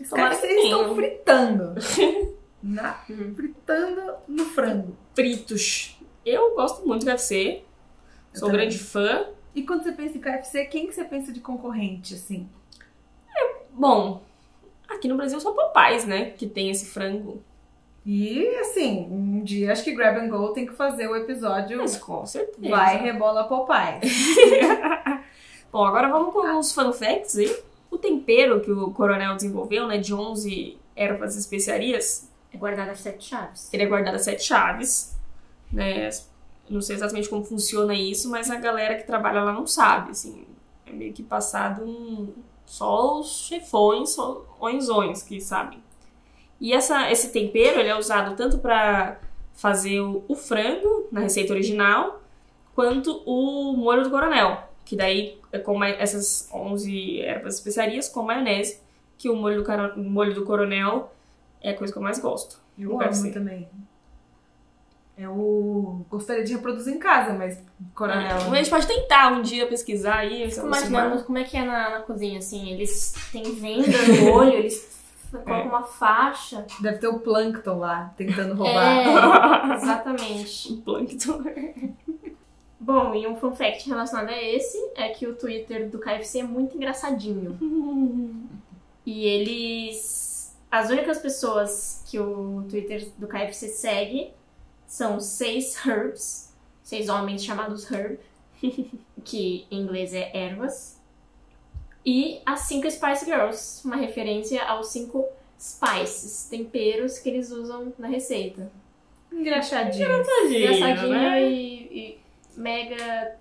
[0.00, 0.82] Os tenham.
[0.82, 1.74] estão fritando.
[2.62, 2.94] Na-
[3.34, 4.96] fritando no frango.
[5.14, 5.96] Fritos.
[6.26, 7.62] Eu gosto muito do KFC.
[8.38, 8.66] Eu Sou também.
[8.66, 9.26] grande fã.
[9.54, 12.48] E quando você pensa em KFC, quem que você pensa de concorrente, assim?
[13.72, 14.22] Bom,
[14.88, 16.30] aqui no Brasil são Popeyes, né?
[16.30, 17.42] Que tem esse frango.
[18.06, 21.96] E, assim, um dia acho que Grab and Go tem que fazer o episódio Mas
[21.96, 22.68] com certeza.
[22.68, 24.00] Vai Rebola Popeye.
[25.70, 27.54] Bom, agora vamos com uns fun facts aí.
[27.90, 29.98] O tempero que o coronel desenvolveu, né?
[29.98, 33.72] De 11 ervas especiarias, É guardada as sete chaves.
[33.72, 35.16] ele é guardado a sete chaves,
[35.72, 36.08] né?
[36.70, 40.44] Não sei exatamente como funciona isso, mas a galera que trabalha lá não sabe, assim.
[40.86, 42.32] É meio que passado um...
[42.66, 45.82] só os chefões, só onzões que sabem.
[46.60, 49.20] E essa, esse tempero, ele é usado tanto para
[49.54, 52.20] fazer o, o frango, na receita original,
[52.74, 58.22] quanto o molho do coronel, que daí é com ma- essas 11 ervas especiarias com
[58.22, 58.80] maionese,
[59.16, 61.12] que o molho do, molho do coronel
[61.60, 62.60] é a coisa que eu mais gosto.
[62.78, 63.68] Eu amo também.
[65.18, 67.60] Eu gostaria de reproduzir em casa, mas
[67.92, 68.36] coronel.
[68.36, 70.48] A gente pode tentar um dia pesquisar aí.
[70.48, 72.70] se Fico imaginando como é que é na, na cozinha, assim.
[72.70, 74.96] Eles têm venda no olho, eles
[75.32, 76.64] colocam uma faixa.
[76.80, 79.72] Deve ter o Plankton lá, tentando roubar.
[79.72, 80.72] É, exatamente.
[80.72, 81.42] O Plankton.
[82.78, 86.44] Bom, e um fun fact relacionado a esse é que o Twitter do KFC é
[86.44, 87.58] muito engraçadinho.
[89.04, 90.56] E eles.
[90.70, 94.37] As únicas pessoas que o Twitter do KFC segue
[94.88, 98.18] são seis Herbs, seis homens chamados Herb,
[99.22, 100.98] que em inglês é ervas,
[102.04, 105.26] e as cinco Spice Girls, uma referência aos cinco
[105.60, 108.72] spices, temperos que eles usam na receita.
[109.30, 110.06] Engraxadinho.
[110.06, 111.42] Engraçadinho né?
[111.42, 112.20] e, e
[112.56, 113.36] mega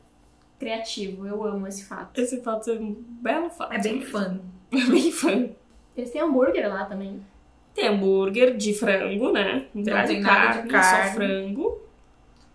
[0.59, 1.25] criativo.
[1.25, 2.19] Eu amo esse fato.
[2.19, 3.73] Esse fato é um belo fato.
[3.73, 4.39] É bem fã.
[4.69, 5.49] É bem fã.
[5.95, 7.21] Eles têm hambúrguer lá também.
[7.77, 9.67] Tem hambúrguer de frango, né?
[9.73, 11.07] Não tem nada tem de nada carne, de carne.
[11.09, 11.81] só frango.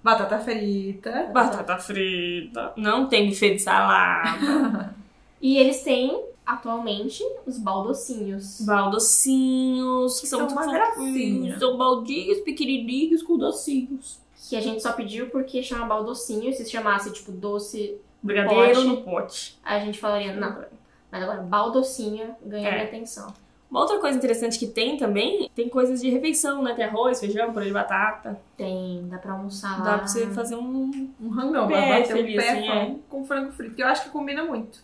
[0.03, 1.31] Batata frita.
[1.33, 2.73] Batata frita.
[2.77, 4.93] Não tem buffet de salada.
[5.45, 8.61] E eles têm, atualmente, os baldocinhos.
[8.61, 10.63] Baldocinhos, que Que são, são muito uma
[10.95, 11.05] fofinhos.
[11.05, 11.59] gracinha.
[11.59, 14.21] São baldinhos pequenininhos com docinhos.
[14.49, 16.53] que a gente só pediu porque chama baldocinho.
[16.53, 18.87] Se chamasse, tipo, doce, Brigadeiro Pote.
[18.87, 19.59] no pote.
[19.65, 20.65] a gente falaria, não.
[21.11, 22.73] Mas agora, baldocinho ganha É.
[22.73, 23.33] minha atenção.
[23.73, 26.75] Uma outra coisa interessante que tem também, tem coisas de refeição, né?
[26.75, 28.39] Tem arroz, feijão, purê de batata.
[28.55, 29.83] Tem, dá pra almoçar.
[29.83, 31.11] Dá pra você fazer um...
[31.19, 34.05] Um rangão, Pé vai bater um pé assim, fão com frango frito, que eu acho
[34.05, 34.81] que combina muito,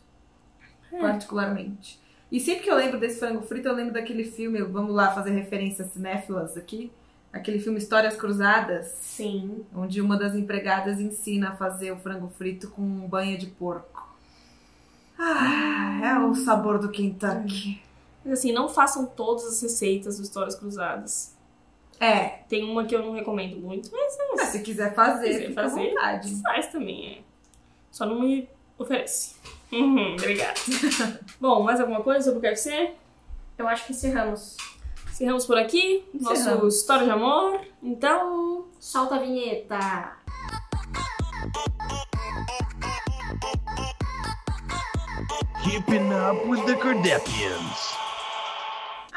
[0.98, 2.00] particularmente.
[2.32, 5.32] E sempre que eu lembro desse frango frito, eu lembro daquele filme, vamos lá fazer
[5.32, 6.90] referências cinéfilas aqui,
[7.30, 9.66] aquele filme Histórias Cruzadas, Sim.
[9.76, 14.16] onde uma das empregadas ensina a fazer o frango frito com um banho de porco.
[15.18, 17.82] Ah, é o sabor do Kentucky.
[18.28, 21.34] Mas assim, não façam todas as receitas do Histórias Cruzadas.
[21.98, 25.62] É, Tem uma que eu não recomendo muito, mas mas se quiser fazer, quiser fica
[25.62, 26.42] fazer, à vontade.
[26.42, 27.18] faz também, é.
[27.90, 29.34] Só não me oferece.
[29.70, 30.54] Uhum, obrigada.
[31.38, 32.92] Bom, mais alguma coisa sobre o KFC?
[33.58, 34.56] Eu acho que encerramos.
[35.10, 36.06] Encerramos por aqui.
[36.14, 36.66] Nosso.
[36.68, 37.60] História de Amor.
[37.82, 40.16] Então, Solta a vinheta.
[45.64, 47.97] Keeping up with the Kardashians.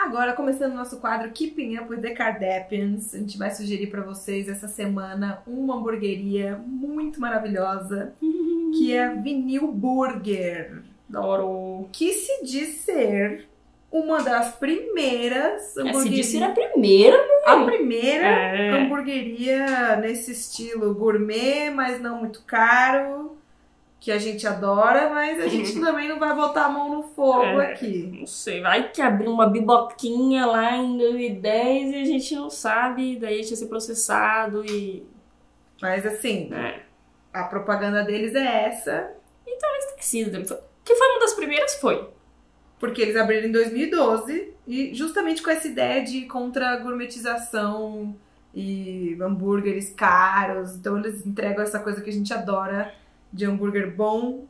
[0.03, 4.01] Agora, começando o nosso quadro Keeping Up with the Kardashians, a gente vai sugerir pra
[4.01, 11.87] vocês essa semana uma hamburgueria muito maravilhosa, que é Vinil Burger, adoro.
[11.91, 13.47] que se diz ser
[13.91, 16.15] uma das primeiras É, se hamburguerias.
[16.15, 17.17] disse ser a primeira.
[17.45, 18.69] a primeira É.
[18.71, 23.37] hamburgueria nesse estilo gourmet, mas não muito caro,
[24.01, 27.61] que a gente adora, mas a gente também não vai botar a mão no fogo
[27.61, 27.71] É.
[27.73, 28.09] aqui.
[28.19, 33.17] Não sei, vai que abriu uma biboquinha lá em 2010 e a gente não sabe,
[33.17, 35.05] daí a gente ia ser processado e.
[35.81, 36.79] Mas assim, É.
[37.31, 39.11] a propaganda deles é essa.
[39.89, 40.31] Esquecido.
[40.31, 40.47] também.
[40.47, 42.09] Foi- Que foi uma das primeiras, foi.
[42.79, 48.15] Porque eles abriram em 2012 e justamente com essa ideia de contra gourmetização
[48.53, 50.75] e hambúrgueres caros.
[50.75, 52.91] Então eles entregam essa coisa que a gente adora
[53.31, 54.45] de hambúrguer bom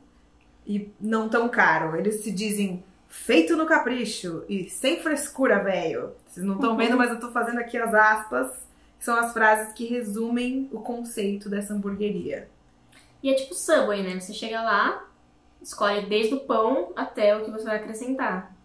[0.66, 1.96] e não tão caro.
[1.98, 6.14] Eles se dizem feito no capricho e sem frescura, velho.
[6.28, 8.68] Vocês não estão vendo, mas eu tô fazendo aqui as aspas.
[9.00, 12.48] São as frases que resumem o conceito dessa hamburgueria.
[13.22, 14.20] E é tipo Subway, né?
[14.20, 15.06] Você chega lá,
[15.62, 18.56] escolhe desde o pão até o que você vai acrescentar.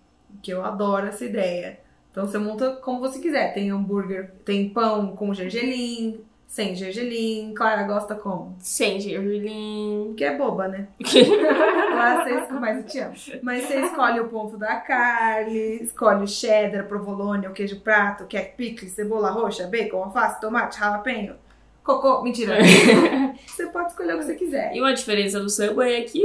[0.42, 1.80] que eu adoro essa ideia.
[2.10, 3.52] Então você monta como você quiser.
[3.52, 7.52] Tem hambúrguer, tem pão com gergelim, sem gergelim.
[7.54, 8.56] Clara gosta como?
[8.60, 10.14] Sem gergelim.
[10.16, 10.88] Que é boba, né?
[11.94, 13.14] Lá você, mas eu te amo.
[13.42, 18.36] Mas você escolhe o ponto da carne, escolhe o cheddar, provolone, o queijo prato, que
[18.36, 21.36] é picle, cebola roxa, bacon, alface, tomate, jalapeño,
[21.82, 22.22] cocô.
[22.22, 22.56] Mentira.
[23.46, 24.74] você pode escolher o que você quiser.
[24.74, 26.24] E uma diferença do Subway é que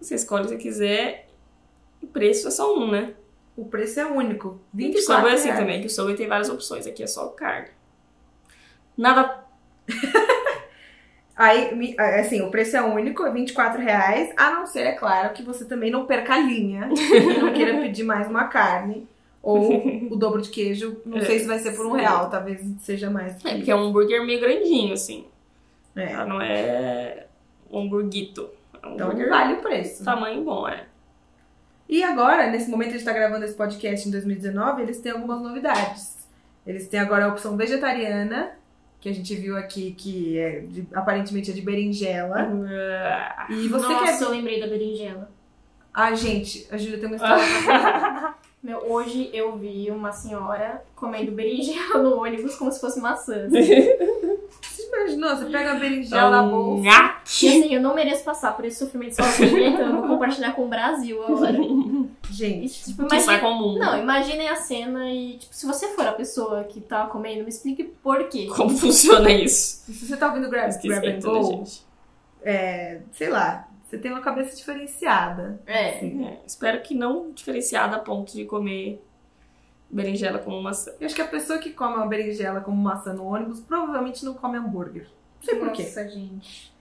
[0.00, 1.32] você escolhe o que você quiser
[2.02, 3.14] o preço é só um, né?
[3.56, 4.60] O preço é único.
[4.74, 6.86] E o 24 Subway é assim também, que o Subway tem várias opções.
[6.86, 7.68] Aqui é só carne.
[9.02, 9.42] Nada.
[11.36, 15.42] Aí, assim, o preço é único, é 24 reais, a não ser, é claro, que
[15.42, 19.08] você também não perca a linha e não queira pedir mais uma carne.
[19.42, 23.10] Ou o dobro de queijo, não sei se vai ser por um real, talvez seja
[23.10, 23.44] mais.
[23.44, 25.24] É porque é um hambúrguer meio grandinho, assim.
[25.96, 26.12] É.
[26.12, 27.26] Ela não é
[27.68, 28.48] um hamburguito.
[28.80, 30.04] É um Então vale o preço.
[30.04, 30.84] tamanho bom, é.
[31.88, 35.42] E agora, nesse momento a gente tá gravando esse podcast em 2019, eles têm algumas
[35.42, 36.24] novidades.
[36.64, 38.52] Eles têm agora a opção vegetariana,
[39.02, 42.48] que a gente viu aqui, que é de- aparentemente é de berinjela.
[43.50, 44.22] E você Nossa, quer.
[44.22, 45.28] eu lembrei da berinjela.
[45.92, 48.34] Ah, gente, a Júlia tem uma história pra.
[48.62, 53.48] Meu, hoje eu vi uma senhora comendo berinjela no ônibus como se fosse maçã.
[53.50, 55.30] Você imaginou?
[55.36, 56.84] Você pega a berinjela na bolsa.
[56.84, 56.88] E
[57.48, 60.68] assim, eu não mereço passar por esse sofrimento sozinha, então eu vou compartilhar com o
[60.68, 61.58] Brasil agora.
[62.46, 63.40] Gente, tipo, Que sai imagina...
[63.40, 63.78] com o mundo.
[63.78, 67.48] Não, imaginem a cena e, tipo, se você for a pessoa que tá comendo, me
[67.48, 68.48] explique por quê.
[68.54, 69.84] Como funciona isso?
[69.92, 71.82] se você tá ouvindo Grab, grab and tudo, Go, gente.
[72.42, 75.60] é, sei lá, você tem uma cabeça diferenciada.
[75.66, 76.04] É.
[76.04, 79.00] É, espero que não diferenciada a ponto de comer
[79.88, 80.92] berinjela como maçã.
[80.98, 84.34] Eu acho que a pessoa que come uma berinjela como maçã no ônibus provavelmente não
[84.34, 85.02] come hambúrguer.
[85.04, 85.82] Não sei por quê.
[85.82, 86.72] Nossa, gente.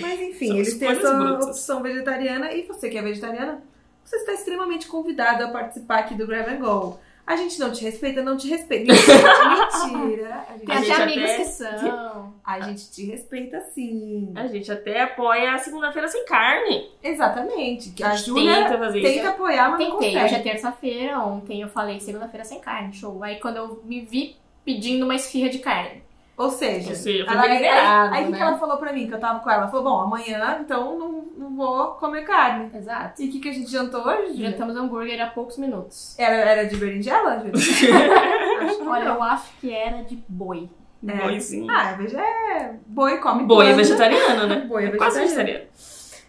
[0.00, 1.46] Mas enfim, São eles têm essa brutas.
[1.48, 3.62] opção vegetariana e você que é vegetariana,
[4.10, 6.98] você está extremamente convidado a participar aqui do Grab and Go.
[7.26, 8.92] A gente não te respeita, não te respeita.
[9.86, 10.44] Mentira.
[10.48, 12.34] A gente, Tem até amigos até- que são.
[12.44, 14.32] a gente te respeita sim.
[14.34, 16.90] A gente até apoia a segunda-feira sem carne.
[17.02, 18.02] Exatamente.
[18.02, 19.28] A A gente Júlia tenta fazer tenta isso.
[19.28, 20.24] apoiar, mas não Tentei, consegue.
[20.24, 23.22] hoje é terça-feira, ontem eu falei segunda-feira sem carne, show.
[23.22, 26.02] Aí quando eu me vi pedindo uma esfirra de carne.
[26.40, 28.36] Ou seja, Ou seja, ela, aí, aí o que né?
[28.38, 29.06] que ela falou pra mim?
[29.06, 29.62] Que eu tava com ela.
[29.64, 32.70] Ela falou, bom, amanhã então não, não vou comer carne.
[32.74, 33.20] Exato.
[33.20, 34.40] E o que, que a gente jantou hoje?
[34.40, 36.18] Jantamos hambúrguer há poucos minutos.
[36.18, 37.44] Era, era de berinjela,
[38.86, 40.70] Olha, eu acho que era de boi.
[41.06, 41.12] É.
[41.12, 41.70] Boizinho.
[41.70, 44.60] Ah, veja, é boi come Boi é vegetariano, né?
[44.68, 45.60] Boi é quase vegetariano.
[45.60, 45.70] vegetariano.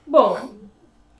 [0.06, 0.50] Bom,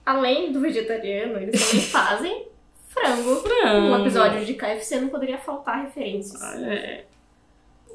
[0.04, 2.46] além do vegetariano, eles também fazem
[2.88, 3.36] frango.
[3.36, 3.88] Frango.
[3.88, 6.42] No episódio de KFC não poderia faltar referências.
[6.42, 7.04] Ah, É.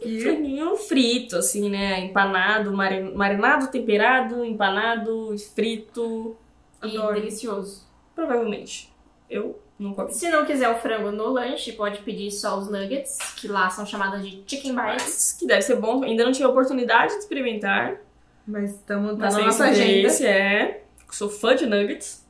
[0.04, 2.00] E Franguinho frito, assim, né?
[2.02, 6.36] Empanado, mari- marinado, temperado, empanado, frito.
[6.84, 7.16] E Adoro.
[7.16, 7.86] delicioso.
[8.14, 8.94] Provavelmente.
[9.30, 10.14] Eu não comi.
[10.14, 13.86] Se não quiser o frango no lanche, pode pedir só os nuggets, que lá são
[13.86, 15.04] chamadas de chicken bites.
[15.04, 16.04] Mas que deve ser bom.
[16.04, 17.98] Ainda não tive a oportunidade de experimentar.
[18.46, 20.82] Mas estamos tá na nossa agenda é.
[21.12, 22.26] Sou fã de nuggets.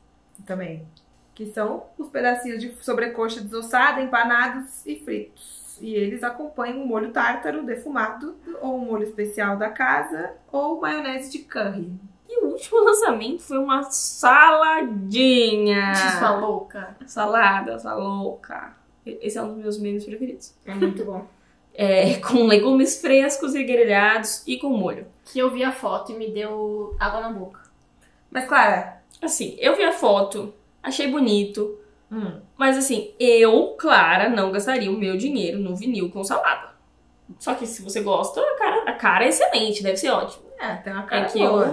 [0.46, 0.86] também.
[1.34, 5.57] Que são os pedacinhos de sobrecoxa desossada, empanados e fritos.
[5.80, 11.30] E eles acompanham um molho tártaro defumado, ou um molho especial da casa, ou maionese
[11.30, 11.90] de curry.
[12.28, 15.14] E o último lançamento foi uma saladinha.
[16.18, 16.96] Sua louca.
[17.06, 18.76] Salada, sua louca.
[19.06, 20.54] Esse é um dos meus memes preferidos.
[20.66, 21.26] É muito bom.
[21.72, 25.06] É, com legumes frescos e grelhados e com molho.
[25.24, 27.60] Que eu vi a foto e me deu água na boca.
[28.30, 31.76] Mas, Clara, Assim, eu vi a foto, achei bonito,
[32.10, 36.68] hum, mas assim, eu, Clara, não gastaria o meu dinheiro no vinil com salada.
[37.38, 40.44] Só que se você gosta, a cara, a cara é excelente, deve ser ótimo.
[40.58, 41.64] é, tem uma cara É que boa.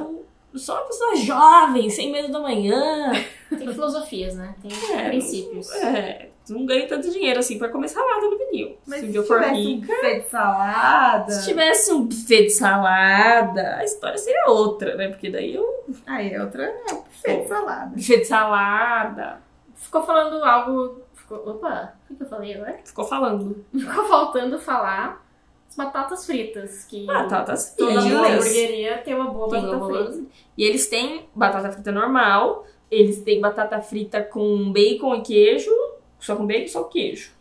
[0.53, 3.11] eu sou uma pessoa jovem, sem medo da manhã.
[3.49, 4.53] Tem filosofias, né?
[4.61, 5.71] Tem É, princípios.
[5.75, 8.75] É, não ganho tanto dinheiro assim pra comer salada no vinil.
[8.85, 9.93] Mas se se, eu for tivesse um rica.
[9.93, 11.31] buffet de salada...
[11.31, 15.07] Se tivesse um buffet de salada, a história seria outra, né?
[15.09, 15.85] Porque daí eu.
[16.07, 17.95] Aí, é outra é um buffet de salada.
[17.95, 19.41] Buffet de salada.
[19.85, 21.01] Ficou falando algo.
[21.13, 21.37] Ficou...
[21.49, 22.79] Opa, o que eu falei agora?
[22.83, 23.65] Ficou falando.
[23.73, 25.25] Ficou faltando falar
[25.69, 26.85] as batatas fritas.
[26.85, 28.11] Que Batatas toda fritas.
[28.17, 30.27] boa hamburgueria tem uma boa Tem batata uma boa- frita.
[30.57, 35.71] E eles têm batata frita normal, eles têm batata frita com bacon e queijo,
[36.19, 37.31] só com bacon e só com queijo.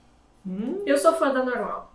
[0.47, 1.93] Hum, Eu sou fã da normal.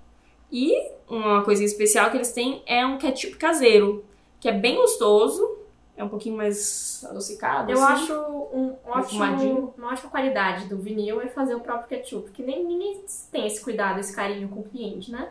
[0.52, 0.74] E
[1.08, 4.04] uma coisinha especial que eles têm é um ketchup caseiro,
[4.40, 5.59] que é bem gostoso,
[6.00, 7.70] é um pouquinho mais adocicado.
[7.70, 8.04] Eu assim.
[8.04, 8.14] acho
[8.54, 12.24] um ótimo, uma ótima qualidade do vinil é fazer o próprio ketchup.
[12.24, 15.28] Porque nem ninguém tem esse cuidado, esse carinho com o cliente, né?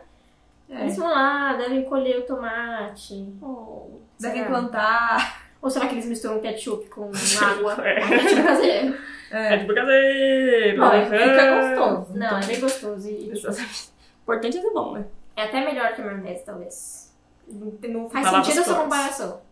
[0.69, 0.81] é.
[0.81, 3.33] Eles vão lá, devem colher o tomate.
[3.41, 4.47] Oh, Devem será?
[4.47, 5.49] plantar.
[5.59, 7.09] Ou será que eles misturam ketchup com
[7.43, 7.75] água?
[7.83, 7.95] É.
[8.07, 8.97] ketchup caseiro.
[9.31, 9.49] É.
[9.49, 10.77] Ketchup caseiro!
[10.77, 11.05] Não, aham.
[11.05, 12.17] fica gostoso.
[12.19, 13.09] Não, é bem gostoso.
[13.09, 13.89] E, Exatamente.
[14.27, 15.05] O importante é ser bom, né?
[15.35, 17.11] é até melhor que a maionese, talvez.
[17.47, 19.48] Não, não faz Palavras sentido essa comparação.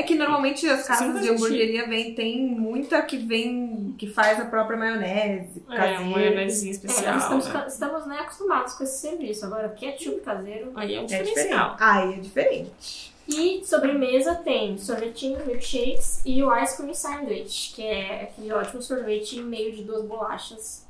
[0.00, 4.40] É que normalmente as casas Sempre de hamburgueria vem, tem muita que vem, que faz
[4.40, 6.00] a própria maionese, É, caseira.
[6.00, 7.14] uma maionezinha É, especial.
[7.14, 7.64] nós estamos, né?
[7.68, 9.44] estamos né, acostumados com esse serviço.
[9.44, 10.72] Agora, ketchup caseiro.
[10.74, 11.72] Aí é um É diferencial.
[11.72, 11.76] diferente.
[11.80, 13.12] Aí é diferente.
[13.28, 19.36] E sobremesa tem sorvetinho, milkshakes e o ice cream sandwich, que é aquele ótimo sorvete
[19.38, 20.84] em meio de duas bolachas.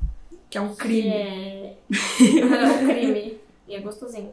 [0.49, 1.09] Que é um Que crime.
[1.11, 3.39] é, é um creme.
[3.69, 4.33] E é gostosinho.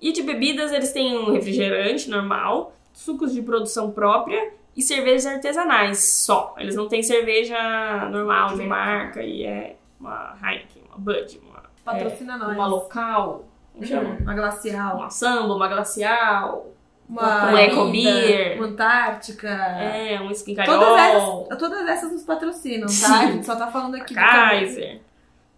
[0.00, 5.98] E de bebidas, eles têm um refrigerante normal, sucos de produção própria e cervejas artesanais
[6.02, 6.54] só.
[6.56, 12.38] Eles não têm cerveja normal de marca e é uma Heineken, uma Bud, uma, Patrocina
[12.38, 12.56] nós.
[12.56, 14.16] uma local, como chama?
[14.20, 14.96] Uma glacial.
[14.96, 16.66] Uma samba, uma glacial,
[17.08, 18.56] Uma, um Eco Beer.
[18.56, 19.48] Uma Antártica.
[19.48, 22.92] é, um skin Todas essas, todas essas nos patrocinam, tá?
[22.92, 23.12] Sim.
[23.14, 25.00] A gente só tá falando aqui do Kaiser.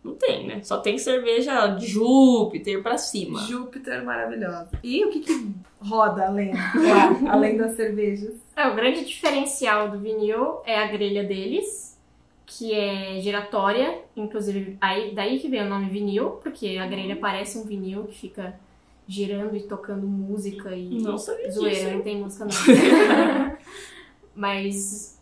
[0.06, 0.62] Não tem, né?
[0.62, 3.40] Só tem cerveja de Júpiter pra cima.
[3.40, 4.70] Júpiter maravilhosa.
[4.84, 8.34] E o que que roda além, lá, além das cervejas?
[8.54, 11.98] É, o grande diferencial do vinil é a grelha deles,
[12.46, 17.58] que é giratória, inclusive aí, daí que vem o nome vinil, porque a grelha parece
[17.58, 18.54] um vinil que fica
[19.08, 21.58] girando e tocando música e Não sabia disso.
[21.60, 23.56] zoeira, não tem música não.
[24.34, 25.15] Mas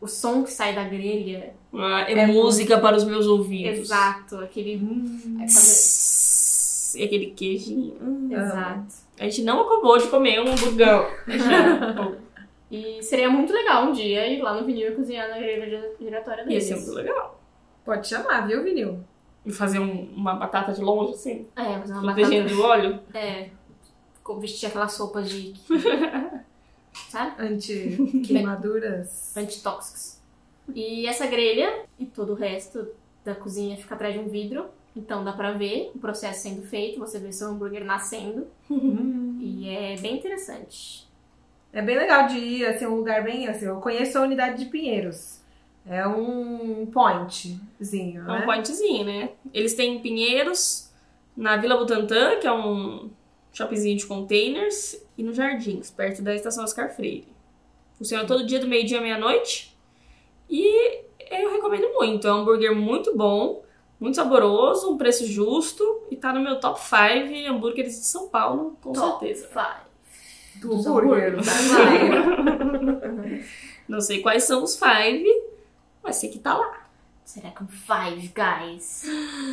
[0.00, 3.80] o som que sai da grelha, Ah, é, É música para os meus ouvidos.
[3.80, 7.96] exato, aquele hum, aquela- E aquele queijinho.
[8.00, 8.28] Hum.
[8.32, 8.94] exato.
[9.18, 11.06] A gente não acabou de comer um hamburgão.
[12.68, 16.40] E seria muito legal um dia ir lá no vinil e cozinhar na grelha giratória
[16.42, 16.64] Ia deles.
[16.64, 17.40] ser muito legal.
[17.84, 18.98] Pode chamar, viu, vinil?
[19.44, 22.98] E fazer um- uma batata de longe, assim, É, fazer uma protegendo batata do óleo.
[23.14, 23.50] É,
[24.40, 25.54] vestir aquelas sopas de.
[27.10, 27.34] sabe?
[27.42, 29.34] Anti-queimaduras.
[29.36, 30.18] Antitóxicos.
[30.74, 32.88] E essa grelha e todo o resto
[33.24, 34.66] da cozinha fica atrás de um vidro.
[34.94, 38.46] Então dá pra ver o processo sendo feito, você vê seu hambúrguer nascendo.
[38.70, 39.38] Hum.
[39.40, 41.06] E é bem interessante.
[41.72, 43.66] É bem legal de ir, assim, um lugar bem assim.
[43.66, 45.40] Eu conheço a unidade de Pinheiros.
[45.88, 48.38] É um pointzinho, É né?
[48.40, 49.30] um pointzinho, né?
[49.52, 50.90] Eles têm Pinheiros,
[51.36, 53.10] na Vila Butantã, que é um
[53.56, 57.26] shoppingzinho de containers, e no Jardins, perto da estação Oscar Freire.
[57.96, 59.74] Funciona todo dia do meio-dia à meia-noite.
[60.50, 61.00] E
[61.30, 62.28] eu recomendo muito.
[62.28, 63.64] É um hambúrguer muito bom,
[63.98, 68.76] Muito saboroso, um preço justo e tá no meu top 5 hambúrgueres de São Paulo,
[68.82, 69.48] com certeza.
[69.48, 70.60] Five.
[70.60, 71.70] Do Dos hambúrguer, hambúrgueres.
[71.70, 73.44] Vai.
[73.88, 74.84] Não sei quais são os 5,
[76.02, 76.85] mas sei que tá lá.
[77.26, 79.04] Será que um Five Guys?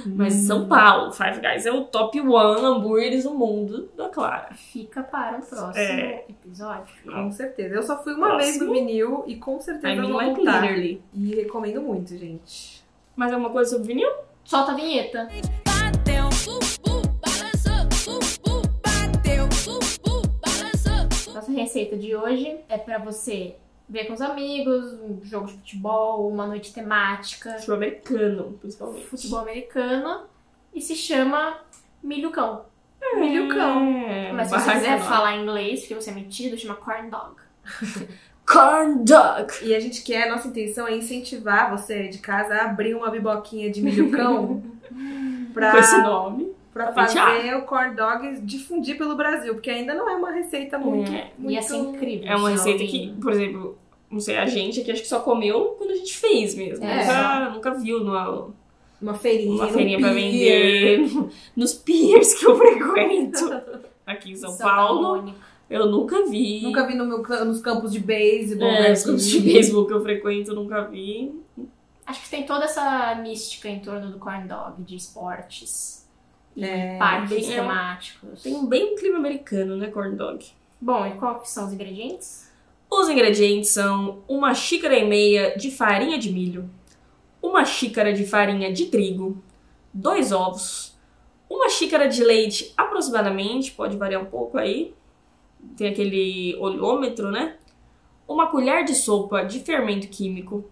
[0.05, 4.53] Mas São Paulo, Five Guys é o top 1 hambúrgueres do mundo da Clara.
[4.53, 6.23] Fica para o próximo É.
[6.29, 6.93] episódio.
[7.03, 7.73] Com certeza.
[7.73, 8.73] Eu só fui uma vez no Próximo.
[8.87, 10.61] vinil e com certeza I mean, vou like voltar.
[10.61, 11.01] literally.
[11.15, 12.83] E recomendo muito, gente.
[13.15, 14.09] Mais alguma coisa sobre vinil?
[14.45, 15.27] Solta a vinheta.
[15.65, 16.57] Bateu, uh,
[16.89, 21.33] uh, balançou, uh, uh, bateu, uh, uh, balançou.
[21.33, 23.55] Nossa receita de hoje é pra você
[23.89, 29.05] ver com os amigos, um jogo de futebol, uma noite temática, Futebol americano, principalmente.
[29.07, 30.21] futebol americano
[30.73, 31.57] e se chama
[32.01, 32.65] milhucão.
[33.15, 33.85] Milhucão.
[34.07, 35.03] É, Mas se você quiser nova.
[35.05, 37.35] falar inglês, porque você é metido, chama corn dog.
[38.45, 39.53] Corn dog.
[39.61, 43.71] E a gente quer, nossa intenção é incentivar você de casa a abrir uma biboquinha
[43.71, 44.61] de milhucão
[45.53, 46.51] pra, Com esse nome.
[46.73, 47.35] Fatiar.
[47.37, 51.11] fazer o corn dog difundir pelo Brasil, porque ainda não é uma receita muito.
[51.11, 51.53] É, muito...
[51.53, 52.27] Ia ser incrível.
[52.27, 53.77] É uma se receita que, por exemplo,
[54.09, 56.83] não sei, a gente aqui acho que só comeu quando a gente fez mesmo.
[56.85, 56.97] É.
[56.97, 58.47] Nunca, nunca viu numa,
[59.01, 59.53] Uma feirinha.
[59.55, 60.99] uma feirinha pra pier.
[61.01, 61.29] vender.
[61.55, 63.61] Nos piers que eu frequento
[64.05, 65.01] aqui em São Santa Paulo.
[65.01, 65.37] Mônica.
[65.69, 66.61] Eu nunca vi.
[66.61, 68.67] Nunca vi no meu, nos campos de beisebol.
[68.67, 71.33] É, né, os campos de que- beisebol que eu frequento, nunca vi.
[72.05, 76.02] Acho que tem toda essa mística em torno do corn dog, de esportes.
[76.55, 78.41] E É, parques bem- é um- temáticos.
[78.43, 80.45] Tem bem um clima americano, né, corn dog?
[80.79, 82.51] Bom, e que são os ingredientes?
[82.89, 86.69] Os ingredientes são uma xícara e meia de farinha de milho,
[87.41, 89.41] uma xícara de farinha de trigo,
[89.91, 90.95] dois ovos,
[91.49, 94.93] uma xícara de leite aproximadamente, pode variar um pouco aí,
[95.75, 97.55] tem aquele olhômetro, né?
[98.27, 100.65] Uma colher de sopa de fermento químico,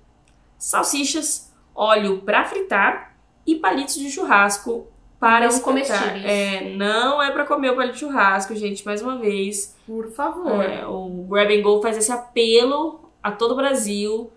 [0.57, 3.15] salsichas, óleo para fritar
[3.47, 4.87] e palitos de churrasco
[5.21, 6.25] para Não comestíveis.
[6.25, 9.77] É, não é para comer o palito de churrasco, gente, mais uma vez.
[9.85, 10.63] Por favor.
[10.65, 14.31] É, o Grab and Go faz esse apelo a todo o Brasil.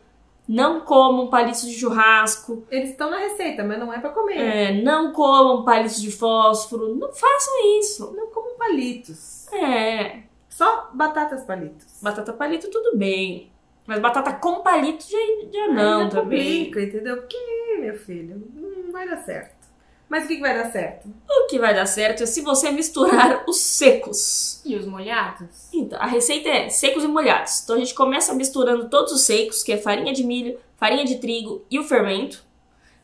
[0.47, 4.37] Não comam palitos de churrasco, Eles estão na receita, mas não é pra comer.
[4.39, 8.13] é, não comam palitos de fósforo, não façam isso.
[8.15, 9.51] Não como palitos.
[9.55, 10.19] É,
[10.51, 11.99] Só batatas palitos.
[12.03, 13.51] batata palito tudo bem,
[13.87, 15.17] mas batata com palito já,
[15.51, 16.65] já não Ainda também.
[16.67, 17.17] complica, entendeu?
[17.17, 17.39] Porque,
[17.81, 19.64] meu filho, não vai dar certo.
[20.09, 21.09] Mas o que, que vai dar certo?
[21.29, 24.61] O que vai dar certo é se você misturar os secos.
[24.65, 25.69] E os molhados?
[25.73, 27.63] Então, a receita é secos e molhados.
[27.63, 31.17] Então a gente começa misturando todos os secos, que é farinha de milho, farinha de
[31.17, 32.45] trigo e o fermento.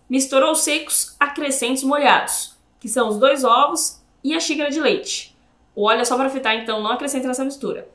[0.09, 4.81] Misturou os secos, acrescenta os molhados, que são os dois ovos e a xícara de
[4.81, 5.37] leite.
[5.75, 7.89] O óleo é só para fritar, então não acrescenta nessa mistura.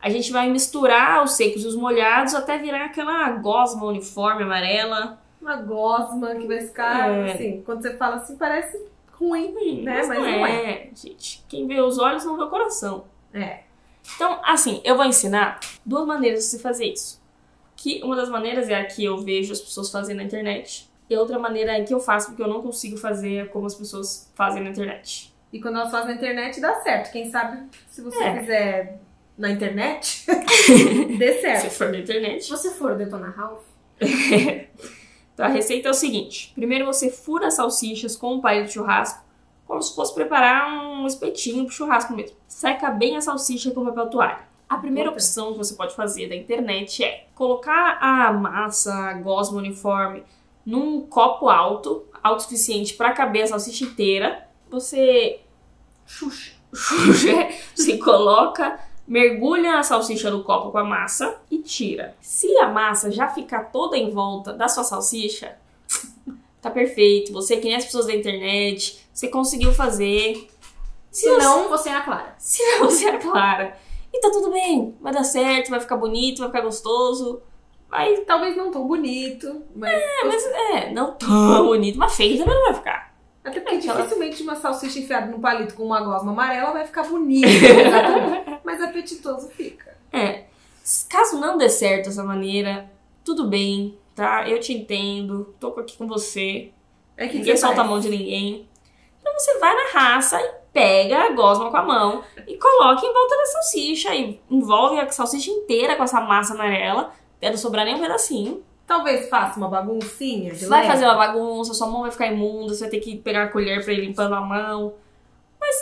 [0.00, 5.18] A gente vai misturar os secos e os molhados até virar aquela gosma uniforme amarela.
[5.44, 7.32] Uma gosma que vai ficar, É.
[7.32, 8.82] assim, quando você fala assim, parece
[9.12, 9.54] ruim.
[9.54, 11.44] Hum, Né, mas, mas não, não é, gente.
[11.46, 13.04] Quem vê os olhos não vê o coração.
[13.34, 13.60] É.
[14.16, 17.22] Então, assim, eu vou ensinar duas maneiras de se fazer isso.
[17.76, 20.88] Que uma das maneiras é a que eu vejo as pessoas fazendo na internet.
[21.10, 24.32] E outra maneira é que eu faço porque eu não consigo fazer como as pessoas
[24.34, 25.30] fazem na internet.
[25.52, 27.12] E quando elas fazem na internet, dá certo.
[27.12, 28.40] Quem sabe, se você É.
[28.40, 29.00] fizer
[29.36, 30.24] na internet,
[31.18, 31.70] dê Se certo.
[31.70, 32.44] for na internet.
[32.44, 33.62] Se você for Detona Ralph,
[35.34, 38.74] Então a receita é o seguinte: primeiro você fura as salsichas com um palito de
[38.74, 39.22] churrasco,
[39.66, 42.36] como se fosse preparar um espetinho pro churrasco mesmo.
[42.46, 44.54] Seca bem a salsicha com papel toalha.
[44.68, 45.20] A primeira Puta.
[45.20, 50.24] opção que você pode fazer da internet é colocar a massa, a gosma uniforme,
[50.64, 54.48] num copo alto, alto o suficiente para caber a salsicha inteira.
[54.70, 55.40] Você
[56.06, 56.52] Xuxa.
[56.74, 62.16] Xuxa, você coloca, mergulha a salsicha no copo com a massa e tira.
[62.20, 65.56] Se a massa já ficar toda em volta da sua salsicha,
[66.60, 67.32] tá perfeito.
[67.32, 70.48] Você, que nem as pessoas da internet, você conseguiu fazer.
[71.10, 72.34] Se não, você é a Clara.
[72.38, 73.76] Se não, você é clara.
[74.12, 77.42] E tá tudo bem, vai dar certo, vai ficar bonito, vai ficar gostoso.
[77.88, 78.16] Vai.
[78.18, 79.92] Talvez não tão bonito, mas.
[79.92, 83.13] É, mas é, não tão bonito, mas feio também não vai ficar.
[83.44, 87.02] Até porque Aquela- dificilmente uma salsicha enfiada num palito com uma gosma amarela vai ficar
[87.04, 87.46] bonita.
[88.64, 89.96] mas apetitoso fica.
[90.12, 90.44] É.
[91.08, 92.90] Caso não dê certo essa maneira,
[93.24, 94.48] tudo bem, tá?
[94.48, 96.70] Eu te entendo, tô aqui com você.
[97.16, 98.68] É que ninguém solta a mão de ninguém.
[99.20, 103.12] Então você vai na raça e pega a gosma com a mão e coloca em
[103.12, 107.84] volta da salsicha e envolve a salsicha inteira com essa massa amarela, até não sobrar
[107.84, 108.62] nem um pedacinho.
[108.86, 110.92] Talvez faça uma baguncinha de Vai leve.
[110.92, 113.82] fazer uma bagunça, sua mão vai ficar imunda, você vai ter que pegar a colher
[113.82, 114.94] pra ir limpando a mão.
[115.58, 115.76] Mas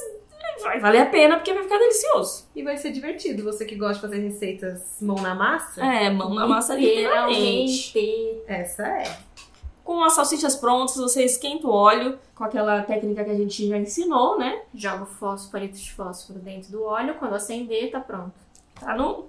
[0.62, 2.46] vai valer a pena porque vai ficar delicioso.
[2.54, 3.42] E vai ser divertido.
[3.42, 7.92] Você que gosta de fazer receitas mão na massa, É, mão na massa literalmente.
[7.98, 8.42] Literalmente.
[8.46, 9.18] essa é.
[9.82, 13.76] Com as salsichas prontas, você esquenta o óleo com aquela técnica que a gente já
[13.76, 14.62] ensinou, né?
[14.72, 17.16] Joga o fósforo, palito de fósforo dentro do óleo.
[17.18, 18.30] Quando acender, tá pronto.
[18.78, 19.26] Tá no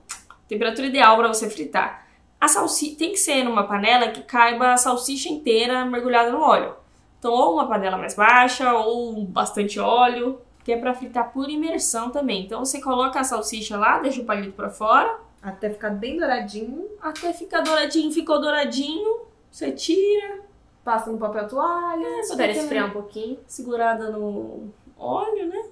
[0.47, 2.02] temperatura ideal para você fritar.
[2.43, 6.73] A salsicha tem que ser numa panela que caiba a salsicha inteira mergulhada no óleo.
[7.17, 12.09] Então, ou uma panela mais baixa, ou bastante óleo, que é para fritar por imersão
[12.09, 12.43] também.
[12.43, 16.85] Então, você coloca a salsicha lá, deixa o palito para fora, Até ficar bem douradinho.
[17.01, 20.41] até ficar douradinho, ficou douradinho, você tira,
[20.83, 22.23] Passa no papel toalha.
[22.25, 23.39] só Espera esfriar um pouquinho.
[23.47, 24.69] segurada no
[24.99, 25.63] óleo, né?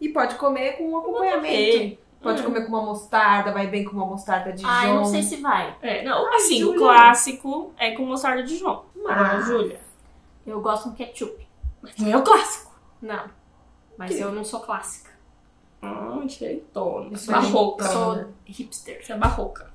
[0.00, 1.98] E pode comer com um acompanhamento.
[2.22, 2.44] Pode Hum.
[2.44, 5.36] comer com uma mostarda, vai bem com uma mostarda de Ah, eu não sei se
[5.36, 5.76] vai.
[5.82, 6.78] É, não, Ai, assim, o Júlia.
[6.78, 8.84] clássico é com mostarda de João.
[9.08, 9.46] Ah, Mas...
[9.46, 9.80] Júlia.
[10.46, 11.46] Eu gosto com ketchup.
[11.82, 12.72] Mas não é o clássico.
[13.00, 13.24] Não.
[13.98, 15.10] Mas eu não sou clássica.
[15.82, 17.10] Ah, diferentona.
[17.12, 17.84] Isso é Barroca.
[17.84, 19.04] Eu sou hipster.
[19.04, 19.72] Você é barroca.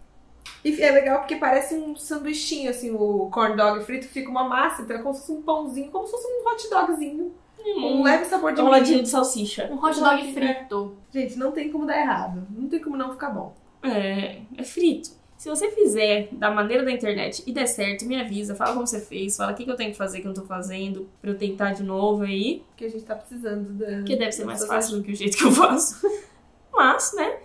[0.63, 4.81] E é legal porque parece um sanduichinho, assim, o corn dog frito fica uma massa,
[4.81, 7.33] então é como se fosse um pãozinho, como se fosse um hot dogzinho.
[7.63, 9.03] Com um leve sabor de Um milho.
[9.03, 9.69] de salsicha.
[9.71, 10.97] Um hot dog frito.
[11.11, 12.47] Gente, não tem como dar errado.
[12.49, 13.55] Não tem como não ficar bom.
[13.83, 15.09] É, é frito.
[15.37, 18.99] Se você fizer da maneira da internet e der certo, me avisa, fala como você
[18.99, 21.29] fez, fala o que, que eu tenho que fazer que eu não tô fazendo, pra
[21.29, 22.63] eu tentar de novo aí.
[22.69, 24.01] Porque a gente tá precisando da.
[24.01, 26.01] Que deve ser mais fácil do que o jeito que eu faço.
[26.73, 27.37] Mas, né?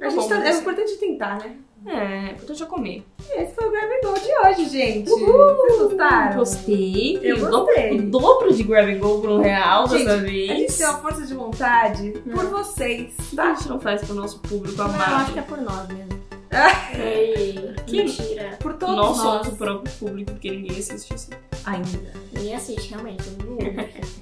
[0.00, 1.56] A gente tá, é importante tentar, né?
[1.86, 3.04] É, importante é comer.
[3.28, 5.08] E esse foi o Grab and Go de hoje, gente.
[5.10, 6.36] Vocês gostaram?
[6.38, 7.18] Gostei.
[7.22, 7.98] Eu O dobro- gostei.
[7.98, 10.76] O dobro de grab and go por um real Gente, dessa A gente vez.
[10.78, 13.54] tem uma força de vontade por vocês, A tá?
[13.54, 15.22] gente não faz pro nosso público Não, eu amado.
[15.22, 16.22] acho que é por nós mesmo.
[16.94, 18.56] Ei, Que- mentira.
[18.60, 19.26] Por todos Nós nós.
[19.42, 21.30] somos o próprio público, porque ninguém assiste assim.
[21.64, 22.12] Ainda.
[22.32, 23.24] Ninguém assiste, realmente.
[23.26, 24.21] eu não ouvo.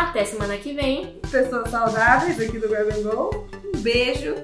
[0.00, 1.20] Até semana que vem.
[1.30, 3.46] Pessoas saudáveis aqui do Grab Go.
[3.74, 4.34] Um beijo.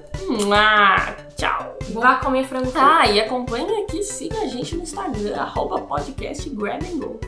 [0.53, 1.75] Ah, tchau.
[1.93, 2.71] Vá comer frango.
[2.75, 7.19] Ah, e acompanha aqui, siga a gente no Instagram, arroba podcast Grab Go.